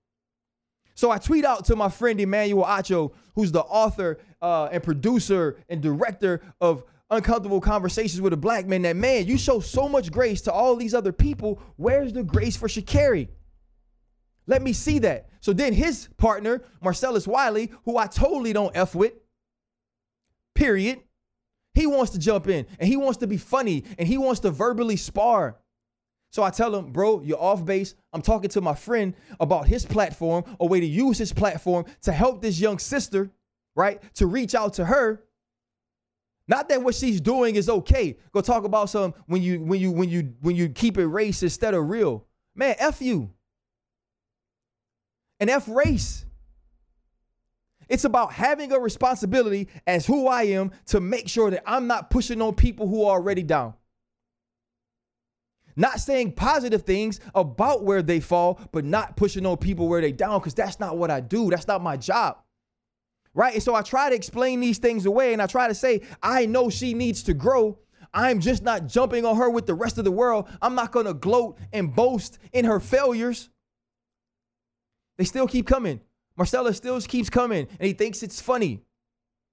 So 0.94 1.10
I 1.10 1.18
tweet 1.18 1.44
out 1.44 1.66
to 1.66 1.76
my 1.76 1.88
friend 1.88 2.20
Emmanuel 2.20 2.64
Acho, 2.64 3.12
who's 3.36 3.52
the 3.52 3.62
author 3.62 4.18
uh, 4.40 4.68
and 4.72 4.82
producer 4.82 5.58
and 5.68 5.80
director 5.80 6.40
of 6.60 6.82
Uncomfortable 7.10 7.60
Conversations 7.60 8.20
with 8.20 8.32
a 8.32 8.36
Black 8.38 8.66
Man, 8.66 8.82
that 8.82 8.96
man, 8.96 9.26
you 9.26 9.38
show 9.38 9.60
so 9.60 9.88
much 9.88 10.10
grace 10.10 10.40
to 10.42 10.52
all 10.52 10.74
these 10.74 10.94
other 10.94 11.12
people. 11.12 11.60
Where's 11.76 12.12
the 12.12 12.24
grace 12.24 12.56
for 12.56 12.68
Sha'Carri? 12.68 13.28
Let 14.46 14.62
me 14.62 14.72
see 14.72 14.98
that. 15.00 15.28
So 15.40 15.52
then 15.52 15.72
his 15.72 16.09
partner, 16.16 16.62
Marcellus 16.83 17.26
Wiley, 17.26 17.70
who 17.85 17.96
I 17.96 18.07
totally 18.07 18.52
don't 18.52 18.76
F 18.76 18.94
with, 18.94 19.14
period, 20.55 21.00
he 21.74 21.87
wants 21.87 22.12
to 22.12 22.18
jump 22.18 22.48
in 22.48 22.66
and 22.78 22.88
he 22.88 22.96
wants 22.96 23.18
to 23.18 23.26
be 23.26 23.37
funny 23.37 23.85
and 23.98 24.07
he 24.07 24.18
wants 24.18 24.40
to 24.40 24.50
verbally 24.50 24.96
spar. 24.96 25.57
So 26.31 26.42
I 26.42 26.50
tell 26.50 26.74
him, 26.74 26.92
bro, 26.92 27.20
you're 27.20 27.40
off 27.40 27.64
base. 27.64 27.94
I'm 28.12 28.22
talking 28.22 28.50
to 28.50 28.61
my 28.61 28.74
friend 28.74 29.14
about 29.38 29.66
his 29.66 29.85
platform, 29.85 30.44
a 30.61 30.66
way 30.66 30.81
to 30.81 30.87
use 30.87 31.18
his 31.18 31.33
platform 31.33 31.85
to 32.02 32.12
help 32.12 32.40
this 32.40 32.59
young 32.59 32.78
sister, 32.78 33.31
right? 33.76 34.02
To 34.14 34.26
reach 34.26 34.55
out 34.55 34.74
to 34.74 34.85
her. 34.87 35.22
Not 36.48 36.68
that 36.70 36.83
what 36.83 36.94
she's 36.94 37.20
doing 37.20 37.57
is 37.57 37.68
okay. 37.68 38.18
Go 38.33 38.40
talk 38.40 38.64
about 38.64 38.90
some 38.90 39.14
when 39.26 39.42
you 39.42 39.61
when 39.61 39.81
you 39.81 39.92
when 39.92 40.09
you 40.09 40.35
when 40.40 40.57
you 40.57 40.68
keep 40.68 40.98
it 40.98 41.07
race 41.07 41.42
instead 41.42 41.74
of 41.74 41.88
real. 41.88 42.26
Man, 42.55 42.74
F 42.78 43.00
you 43.00 43.31
an 45.42 45.48
F 45.48 45.68
race. 45.68 46.24
It's 47.88 48.05
about 48.05 48.33
having 48.33 48.70
a 48.70 48.78
responsibility 48.78 49.68
as 49.88 50.07
who 50.07 50.28
I 50.28 50.44
am 50.44 50.70
to 50.87 51.00
make 51.00 51.28
sure 51.28 51.50
that 51.50 51.64
I'm 51.66 51.88
not 51.88 52.11
pushing 52.11 52.40
on 52.40 52.55
people 52.55 52.87
who 52.87 53.05
are 53.05 53.18
already 53.18 53.42
down. 53.42 53.74
Not 55.74 55.98
saying 55.98 56.33
positive 56.33 56.83
things 56.83 57.18
about 57.35 57.83
where 57.83 58.02
they 58.02 58.20
fall, 58.20 58.61
but 58.70 58.85
not 58.85 59.16
pushing 59.16 59.44
on 59.44 59.57
people 59.57 59.88
where 59.88 60.00
they 60.00 60.12
down, 60.12 60.38
because 60.38 60.55
that's 60.55 60.78
not 60.78 60.96
what 60.96 61.11
I 61.11 61.18
do. 61.18 61.50
That's 61.50 61.66
not 61.66 61.83
my 61.83 61.96
job. 61.96 62.38
Right? 63.35 63.55
And 63.55 63.62
so 63.62 63.74
I 63.74 63.83
try 63.83 64.11
to 64.11 64.14
explain 64.14 64.61
these 64.61 64.78
things 64.78 65.07
away 65.07 65.33
and 65.33 65.42
I 65.42 65.46
try 65.46 65.66
to 65.66 65.74
say, 65.74 66.02
I 66.22 66.46
know 66.46 66.70
she 66.70 66.94
needs 66.94 67.24
to 67.24 67.35
grow. 67.35 67.81
I'm 68.14 68.38
just 68.38 68.62
not 68.62 68.87
jumping 68.87 69.24
on 69.24 69.37
her 69.37 69.50
with 69.50 69.66
the 69.66 69.74
rest 69.74 69.98
of 69.98 70.05
the 70.05 70.12
world. 70.12 70.48
I'm 70.62 70.76
not 70.76 70.92
going 70.92 71.07
to 71.07 71.14
gloat 71.14 71.59
and 71.72 71.92
boast 71.92 72.38
in 72.52 72.64
her 72.64 72.78
failures. 72.78 73.48
They 75.22 75.26
still 75.26 75.46
keep 75.46 75.68
coming. 75.68 76.00
Marcellus 76.37 76.78
still 76.78 77.00
keeps 77.00 77.30
coming 77.30 77.68
and 77.78 77.87
he 77.87 77.92
thinks 77.92 78.24
it's 78.24 78.40
funny, 78.40 78.82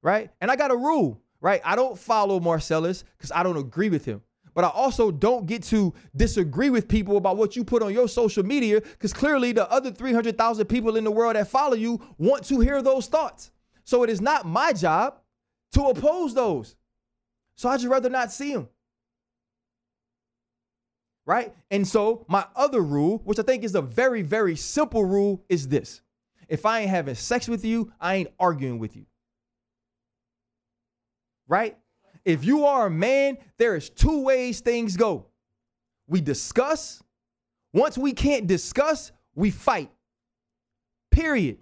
right? 0.02 0.32
And 0.42 0.50
I 0.50 0.56
got 0.56 0.72
a 0.72 0.76
rule, 0.76 1.22
right? 1.42 1.62
I 1.64 1.76
don't 1.76 1.96
follow 1.96 2.40
Marcellus 2.40 3.04
because 3.16 3.32
I 3.32 3.44
don't 3.44 3.56
agree 3.56 3.92
with 3.92 4.04
him. 4.04 4.24
But 4.56 4.64
I 4.64 4.70
also 4.70 5.12
don't 5.12 5.46
get 5.46 5.62
to 5.66 5.94
disagree 6.16 6.72
with 6.72 6.88
people 6.88 7.18
about 7.18 7.38
what 7.38 7.56
you 7.56 7.64
put 7.64 7.84
on 7.84 7.94
your 7.94 8.08
social 8.08 8.44
media 8.44 8.82
because 8.82 9.14
clearly 9.14 9.52
the 9.52 9.70
other 9.70 9.92
300,000 9.92 10.66
people 10.66 10.96
in 10.96 11.04
the 11.04 11.12
world 11.12 11.36
that 11.36 11.48
follow 11.48 11.76
you 11.76 12.02
want 12.18 12.46
to 12.46 12.60
hear 12.60 12.82
those 12.82 13.06
thoughts. 13.06 13.52
So 13.84 14.02
it 14.02 14.10
is 14.10 14.22
not 14.22 14.48
my 14.48 14.74
job 14.74 15.20
to 15.74 15.84
oppose 15.84 16.34
those. 16.34 16.78
So 17.54 17.70
I'd 17.70 17.80
just 17.80 17.92
rather 17.92 18.10
not 18.10 18.32
see 18.32 18.54
them 18.54 18.70
right? 21.30 21.54
And 21.70 21.88
so 21.88 22.26
my 22.28 22.44
other 22.56 22.82
rule, 22.82 23.22
which 23.24 23.38
I 23.38 23.44
think 23.44 23.64
is 23.64 23.76
a 23.76 23.84
very, 23.84 24.24
very 24.24 24.56
simple 24.56 25.06
rule, 25.06 25.44
is 25.48 25.68
this. 25.68 26.02
If 26.48 26.66
I 26.66 26.80
ain't 26.80 26.90
having 26.90 27.14
sex 27.14 27.48
with 27.48 27.64
you, 27.64 27.94
I 28.02 28.16
ain't 28.16 28.30
arguing 28.40 28.80
with 28.80 28.96
you. 28.96 29.06
Right? 31.48 31.78
If 32.26 32.46
you 32.46 32.66
are 32.66 32.88
a 32.88 32.90
man, 32.90 33.38
there 33.60 33.76
is 33.76 33.92
two 33.92 34.24
ways 34.24 34.62
things 34.62 34.98
go. 34.98 35.28
We 36.08 36.20
discuss. 36.20 37.04
Once 37.74 37.96
we 37.96 38.12
can't 38.12 38.48
discuss, 38.48 39.12
we 39.36 39.52
fight. 39.52 39.92
Period. 41.12 41.60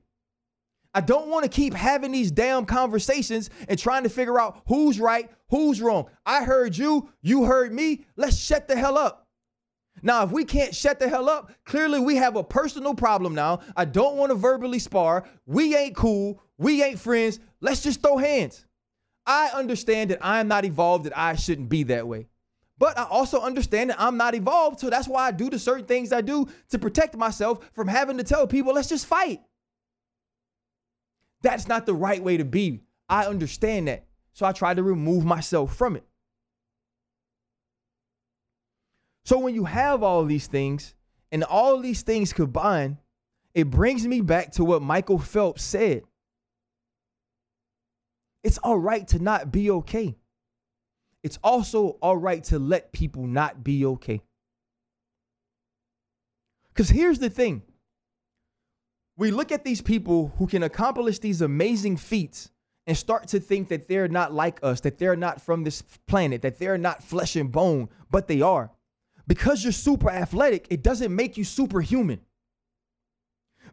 I 0.94 1.02
don't 1.02 1.28
want 1.28 1.44
to 1.44 1.50
keep 1.50 1.74
having 1.74 2.14
these 2.14 2.32
damn 2.32 2.66
conversations 2.66 3.50
and 3.68 3.78
trying 3.78 4.04
to 4.04 4.10
figure 4.10 4.40
out 4.40 4.62
who's 4.66 4.98
right, 4.98 5.30
who's 5.50 5.82
wrong. 5.82 6.06
I 6.26 6.46
heard 6.46 6.78
you, 6.78 7.10
you 7.22 7.44
heard 7.44 7.74
me. 7.74 8.06
Let's 8.16 8.38
shut 8.38 8.70
the 8.70 8.78
hell 8.78 8.98
up. 8.98 9.27
Now, 10.08 10.24
if 10.24 10.32
we 10.32 10.46
can't 10.46 10.74
shut 10.74 11.00
the 11.00 11.10
hell 11.10 11.30
up, 11.30 11.52
clearly 11.66 12.00
we 12.00 12.16
have 12.16 12.38
a 12.38 12.44
personal 12.44 12.96
problem 12.96 13.36
now. 13.36 13.60
I 13.76 13.84
don't 13.84 14.16
want 14.16 14.30
to 14.30 14.36
verbally 14.36 14.80
spar. 14.80 15.28
We 15.46 15.76
ain't 15.76 15.98
cool. 15.98 16.42
We 16.58 16.82
ain't 16.82 16.98
friends. 16.98 17.42
Let's 17.60 17.84
just 17.84 18.02
throw 18.02 18.16
hands. 18.16 18.66
I 19.26 19.50
understand 19.54 20.12
that 20.12 20.20
I 20.22 20.40
am 20.40 20.48
not 20.48 20.64
evolved, 20.64 21.08
that 21.08 21.18
I 21.18 21.36
shouldn't 21.36 21.68
be 21.68 21.84
that 21.84 22.08
way. 22.08 22.30
But 22.78 22.98
I 22.98 23.04
also 23.04 23.42
understand 23.42 23.90
that 23.90 24.00
I'm 24.00 24.16
not 24.16 24.34
evolved. 24.34 24.80
So 24.80 24.90
that's 24.90 25.10
why 25.10 25.28
I 25.28 25.32
do 25.32 25.50
the 25.50 25.60
certain 25.60 25.86
things 25.86 26.14
I 26.14 26.22
do 26.22 26.48
to 26.70 26.80
protect 26.80 27.18
myself 27.18 27.70
from 27.74 27.90
having 27.90 28.18
to 28.18 28.24
tell 28.24 28.48
people, 28.48 28.76
let's 28.76 28.88
just 28.88 29.08
fight. 29.08 29.42
That's 31.42 31.68
not 31.68 31.86
the 31.86 31.94
right 31.94 32.24
way 32.24 32.38
to 32.38 32.46
be. 32.46 32.80
I 33.10 33.26
understand 33.26 33.90
that. 33.90 34.06
So 34.32 34.46
I 34.46 34.54
try 34.54 34.74
to 34.74 34.84
remove 34.84 35.26
myself 35.26 35.76
from 35.76 35.98
it. 35.98 36.06
So 39.28 39.40
when 39.40 39.54
you 39.54 39.66
have 39.66 40.04
all 40.04 40.24
these 40.24 40.48
things 40.48 40.96
and 41.34 41.44
all 41.44 41.82
these 41.82 42.02
things 42.02 42.32
combined, 42.32 42.96
it 43.54 43.70
brings 43.70 44.08
me 44.08 44.22
back 44.22 44.54
to 44.54 44.64
what 44.64 44.82
Michael 44.82 45.20
Phelps 45.20 45.64
said. 45.64 46.04
It's 48.42 48.58
all 48.60 48.80
right 48.80 49.06
to 49.10 49.20
not 49.20 49.52
be 49.52 49.70
okay. 49.70 50.16
It's 51.24 51.38
also 51.44 51.98
all 52.02 52.16
right 52.16 52.42
to 52.46 52.58
let 52.58 52.94
people 52.94 53.28
not 53.28 53.66
be 53.66 53.86
okay. 53.86 54.22
Because 56.70 56.88
here's 56.88 57.20
the 57.20 57.30
thing 57.30 57.64
we 59.18 59.32
look 59.32 59.52
at 59.52 59.66
these 59.66 59.82
people 59.82 60.32
who 60.38 60.48
can 60.48 60.64
accomplish 60.64 61.20
these 61.20 61.42
amazing 61.42 61.98
feats 61.98 62.50
and 62.86 62.96
start 62.96 63.28
to 63.28 63.42
think 63.42 63.68
that 63.68 63.90
they're 63.90 64.08
not 64.08 64.34
like 64.34 64.62
us, 64.64 64.80
that 64.80 64.98
they're 64.98 65.18
not 65.18 65.42
from 65.42 65.66
this 65.66 65.82
planet, 66.08 66.44
that 66.44 66.60
they're 66.60 66.78
not 66.78 67.04
flesh 67.04 67.36
and 67.36 67.52
bone, 67.52 67.90
but 68.10 68.30
they 68.30 68.42
are 68.42 68.72
because 69.28 69.64
you're 69.64 69.74
super 69.74 70.10
athletic, 70.10 70.68
it 70.70 70.82
doesn't 70.82 71.14
make 71.14 71.38
you 71.38 71.44
superhuman. 71.44 72.22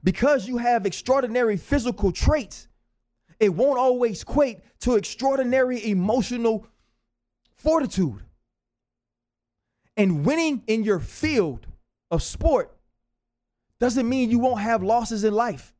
Because 0.03 0.47
you 0.47 0.59
have 0.59 0.85
extraordinary 0.85 1.57
physical 1.57 2.12
traits, 2.12 2.69
it 3.40 3.49
won't 3.49 3.79
always 3.79 4.23
equate 4.23 4.59
to 4.81 4.97
extraordinary 4.97 5.88
emotional 5.88 6.67
fortitude. 7.57 8.21
And 9.97 10.27
winning 10.27 10.62
in 10.67 10.83
your 10.83 10.99
field 10.99 11.67
of 12.11 12.23
sport 12.23 12.77
doesn't 13.79 14.09
mean 14.09 14.31
you 14.31 14.40
won't 14.40 14.61
have 14.61 14.83
losses 14.83 15.25
in 15.25 15.33
life. 15.33 15.73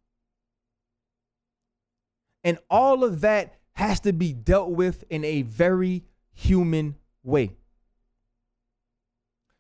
And 2.45 2.59
all 2.71 3.03
of 3.03 3.23
that 3.23 3.55
has 3.73 4.01
to 4.01 4.13
be 4.13 4.33
dealt 4.33 4.71
with 4.71 5.05
in 5.11 5.25
a 5.25 5.43
very 5.43 6.05
human 6.33 6.97
way. 7.23 7.53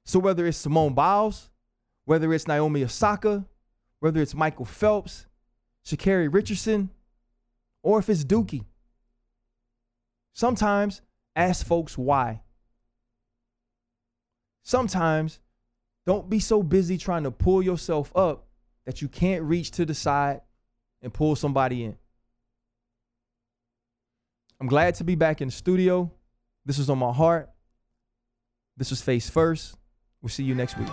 So 0.04 0.18
whether 0.18 0.46
it's 0.46 0.58
Simone 0.58 0.94
Biles, 0.94 1.50
whether 2.04 2.32
it's 2.32 2.46
Naomi 2.46 2.84
Osaka, 2.84 3.44
whether 4.00 4.20
it's 4.20 4.34
Michael 4.34 4.66
Phelps, 4.66 5.26
Sha'Carri 5.86 6.32
Richardson, 6.32 6.90
or 7.82 7.98
if 7.98 8.08
it's 8.08 8.24
Dookie, 8.24 8.64
sometimes 10.32 11.00
ask 11.34 11.66
folks 11.66 11.96
why. 11.96 12.42
Sometimes 14.62 15.40
don't 16.06 16.28
be 16.28 16.38
so 16.38 16.62
busy 16.62 16.98
trying 16.98 17.24
to 17.24 17.30
pull 17.30 17.62
yourself 17.62 18.14
up 18.14 18.46
that 18.84 19.00
you 19.00 19.08
can't 19.08 19.42
reach 19.42 19.70
to 19.72 19.86
the 19.86 19.94
side 19.94 20.42
and 21.02 21.12
pull 21.12 21.36
somebody 21.36 21.84
in. 21.84 21.96
I'm 24.60 24.66
glad 24.66 24.94
to 24.96 25.04
be 25.04 25.14
back 25.14 25.40
in 25.40 25.48
the 25.48 25.52
studio. 25.52 26.10
This 26.64 26.78
was 26.78 26.88
on 26.88 26.98
my 26.98 27.12
heart. 27.12 27.50
This 28.76 28.90
was 28.90 29.02
Face 29.02 29.28
First. 29.28 29.76
We'll 30.24 30.32
see 30.32 30.48
you 30.48 30.56
next 30.56 30.80
week. 30.80 30.88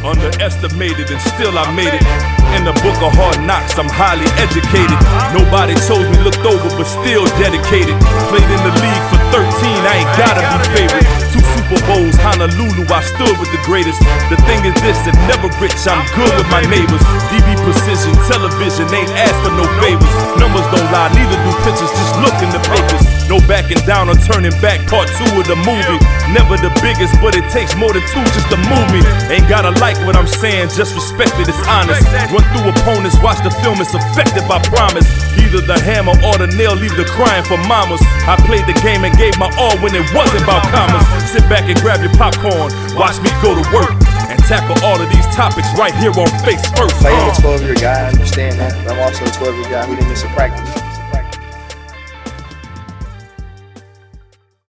Underestimated 0.00 1.12
and 1.12 1.20
still 1.20 1.52
I 1.52 1.68
made 1.76 1.92
it. 1.92 2.00
In 2.56 2.64
the 2.64 2.72
book 2.80 2.96
of 3.04 3.12
hard 3.12 3.44
knocks, 3.44 3.76
I'm 3.76 3.92
highly 3.92 4.24
educated. 4.40 4.96
Nobody 5.36 5.76
chose 5.84 6.08
me, 6.08 6.16
looked 6.24 6.48
over, 6.48 6.64
but 6.80 6.88
still 6.88 7.28
dedicated. 7.36 7.92
Played 8.32 8.48
in 8.48 8.60
the 8.64 8.72
league 8.80 9.04
for 9.12 9.20
13, 9.36 9.52
I 9.84 10.00
ain't 10.00 10.12
gotta 10.16 10.40
be 10.40 10.56
favorite. 10.80 11.04
Two 11.28 11.44
Super 11.60 11.76
Bowls, 11.84 12.16
Honolulu, 12.24 12.88
I 12.88 13.04
stood 13.04 13.36
with 13.36 13.52
the 13.52 13.60
greatest. 13.68 14.00
The 14.32 14.40
thing 14.48 14.64
is 14.64 14.72
this, 14.80 14.96
that 15.04 15.12
never 15.28 15.52
rich, 15.60 15.76
I'm 15.84 16.00
good 16.16 16.32
with 16.40 16.48
my 16.48 16.64
neighbors. 16.72 17.04
DB 17.28 17.52
precision, 17.68 18.16
television, 18.32 18.88
ain't 18.96 19.12
asked 19.12 19.44
for 19.44 19.52
no 19.52 19.68
favors. 19.84 20.08
Numbers 20.40 20.64
don't 20.72 20.88
lie, 20.88 21.12
neither 21.12 21.36
do 21.36 21.52
pictures, 21.68 21.92
just 21.92 22.16
look 22.24 22.36
in 22.40 22.48
the 22.48 22.64
papers. 22.64 23.17
No 23.28 23.36
backing 23.44 23.84
down 23.84 24.08
or 24.08 24.16
turning 24.24 24.56
back, 24.64 24.80
part 24.88 25.04
two 25.20 25.28
of 25.36 25.44
the 25.44 25.58
movie. 25.68 26.00
Never 26.32 26.56
the 26.56 26.72
biggest, 26.80 27.12
but 27.20 27.36
it 27.36 27.44
takes 27.52 27.76
more 27.76 27.92
than 27.92 28.00
two 28.08 28.24
just 28.32 28.48
to 28.48 28.56
move 28.56 28.88
me. 28.88 29.04
Ain't 29.28 29.44
gotta 29.52 29.76
like 29.84 30.00
what 30.08 30.16
I'm 30.16 30.26
saying, 30.26 30.72
just 30.72 30.96
respect 30.96 31.36
it, 31.36 31.44
it's 31.44 31.60
honest. 31.68 32.00
Run 32.32 32.40
through 32.56 32.72
opponents, 32.72 33.20
watch 33.20 33.44
the 33.44 33.52
film, 33.60 33.84
it's 33.84 33.92
effective, 33.92 34.48
I 34.48 34.64
promise. 34.72 35.04
Either 35.36 35.60
the 35.60 35.76
hammer 35.76 36.16
or 36.24 36.40
the 36.40 36.48
nail, 36.56 36.72
leave 36.72 36.96
the 36.96 37.04
crying 37.04 37.44
for 37.44 37.60
mamas. 37.68 38.00
I 38.24 38.40
played 38.48 38.64
the 38.64 38.76
game 38.80 39.04
and 39.04 39.12
gave 39.20 39.36
my 39.36 39.52
all 39.60 39.76
when 39.84 39.92
it 39.92 40.08
wasn't 40.16 40.48
about 40.48 40.64
commas. 40.72 41.04
Sit 41.28 41.44
back 41.52 41.68
and 41.68 41.76
grab 41.84 42.00
your 42.00 42.12
popcorn, 42.16 42.72
watch 42.96 43.20
me 43.20 43.28
go 43.44 43.52
to 43.52 43.64
work. 43.76 43.92
And 44.32 44.40
tackle 44.48 44.80
all 44.80 44.96
of 44.96 45.08
these 45.12 45.28
topics 45.36 45.68
right 45.76 45.92
here 46.00 46.16
on 46.16 46.32
Face 46.48 46.64
First. 46.72 47.04
I 47.04 47.12
am 47.12 47.28
a 47.28 47.40
12 47.44 47.60
year 47.60 47.76
guy, 47.76 48.08
I 48.08 48.08
understand 48.08 48.56
that. 48.56 48.72
But 48.84 48.96
I'm 48.96 49.04
also 49.04 49.28
a 49.28 49.32
12 49.36 49.52
year 49.52 49.68
guy 49.68 49.84
who 49.84 49.96
didn't 49.96 50.08
miss 50.08 50.24
a 50.24 50.28
practice. 50.32 50.87